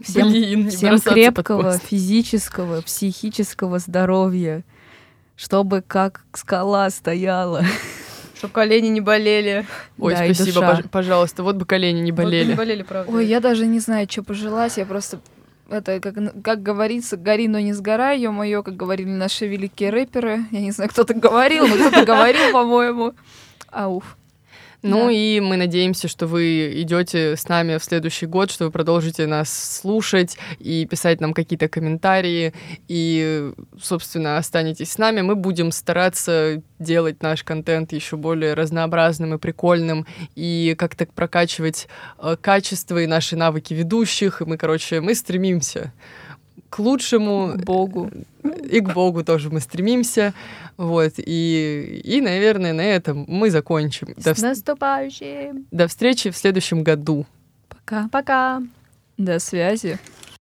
[0.00, 4.64] Всем, всем крепкого физического, психического здоровья
[5.40, 7.64] чтобы как скала стояла.
[8.36, 9.66] Чтобы колени не болели.
[9.98, 11.42] Ой, да, спасибо, пож- пожалуйста.
[11.42, 12.44] Вот бы колени не болели.
[12.44, 13.10] Вот не болели, правда.
[13.10, 14.76] Ой, я даже не знаю, что пожелать.
[14.76, 15.20] Я просто
[15.70, 20.44] это, как, как говорится, гори, но не сгорай, ё-моё, как говорили наши великие рэперы.
[20.50, 23.14] Я не знаю, кто так говорил, но кто-то говорил, по-моему.
[23.70, 24.16] Ауф.
[24.82, 25.12] Ну да.
[25.12, 29.78] и мы надеемся, что вы идете с нами в следующий год, что вы продолжите нас
[29.80, 32.54] слушать и писать нам какие-то комментарии,
[32.88, 35.20] и, собственно, останетесь с нами.
[35.20, 42.36] Мы будем стараться делать наш контент еще более разнообразным и прикольным, и как-то прокачивать э,
[42.40, 44.40] качество и наши навыки ведущих.
[44.40, 45.92] И мы, короче, мы стремимся
[46.70, 47.52] к лучшему.
[47.54, 48.10] К Богу.
[48.70, 50.32] И к Богу тоже мы стремимся.
[50.76, 51.14] Вот.
[51.18, 54.14] И, и наверное, на этом мы закончим.
[54.16, 55.66] С До наступающим!
[55.70, 57.26] До встречи в следующем году.
[57.68, 58.08] Пока.
[58.10, 58.62] Пока.
[59.18, 59.98] До связи.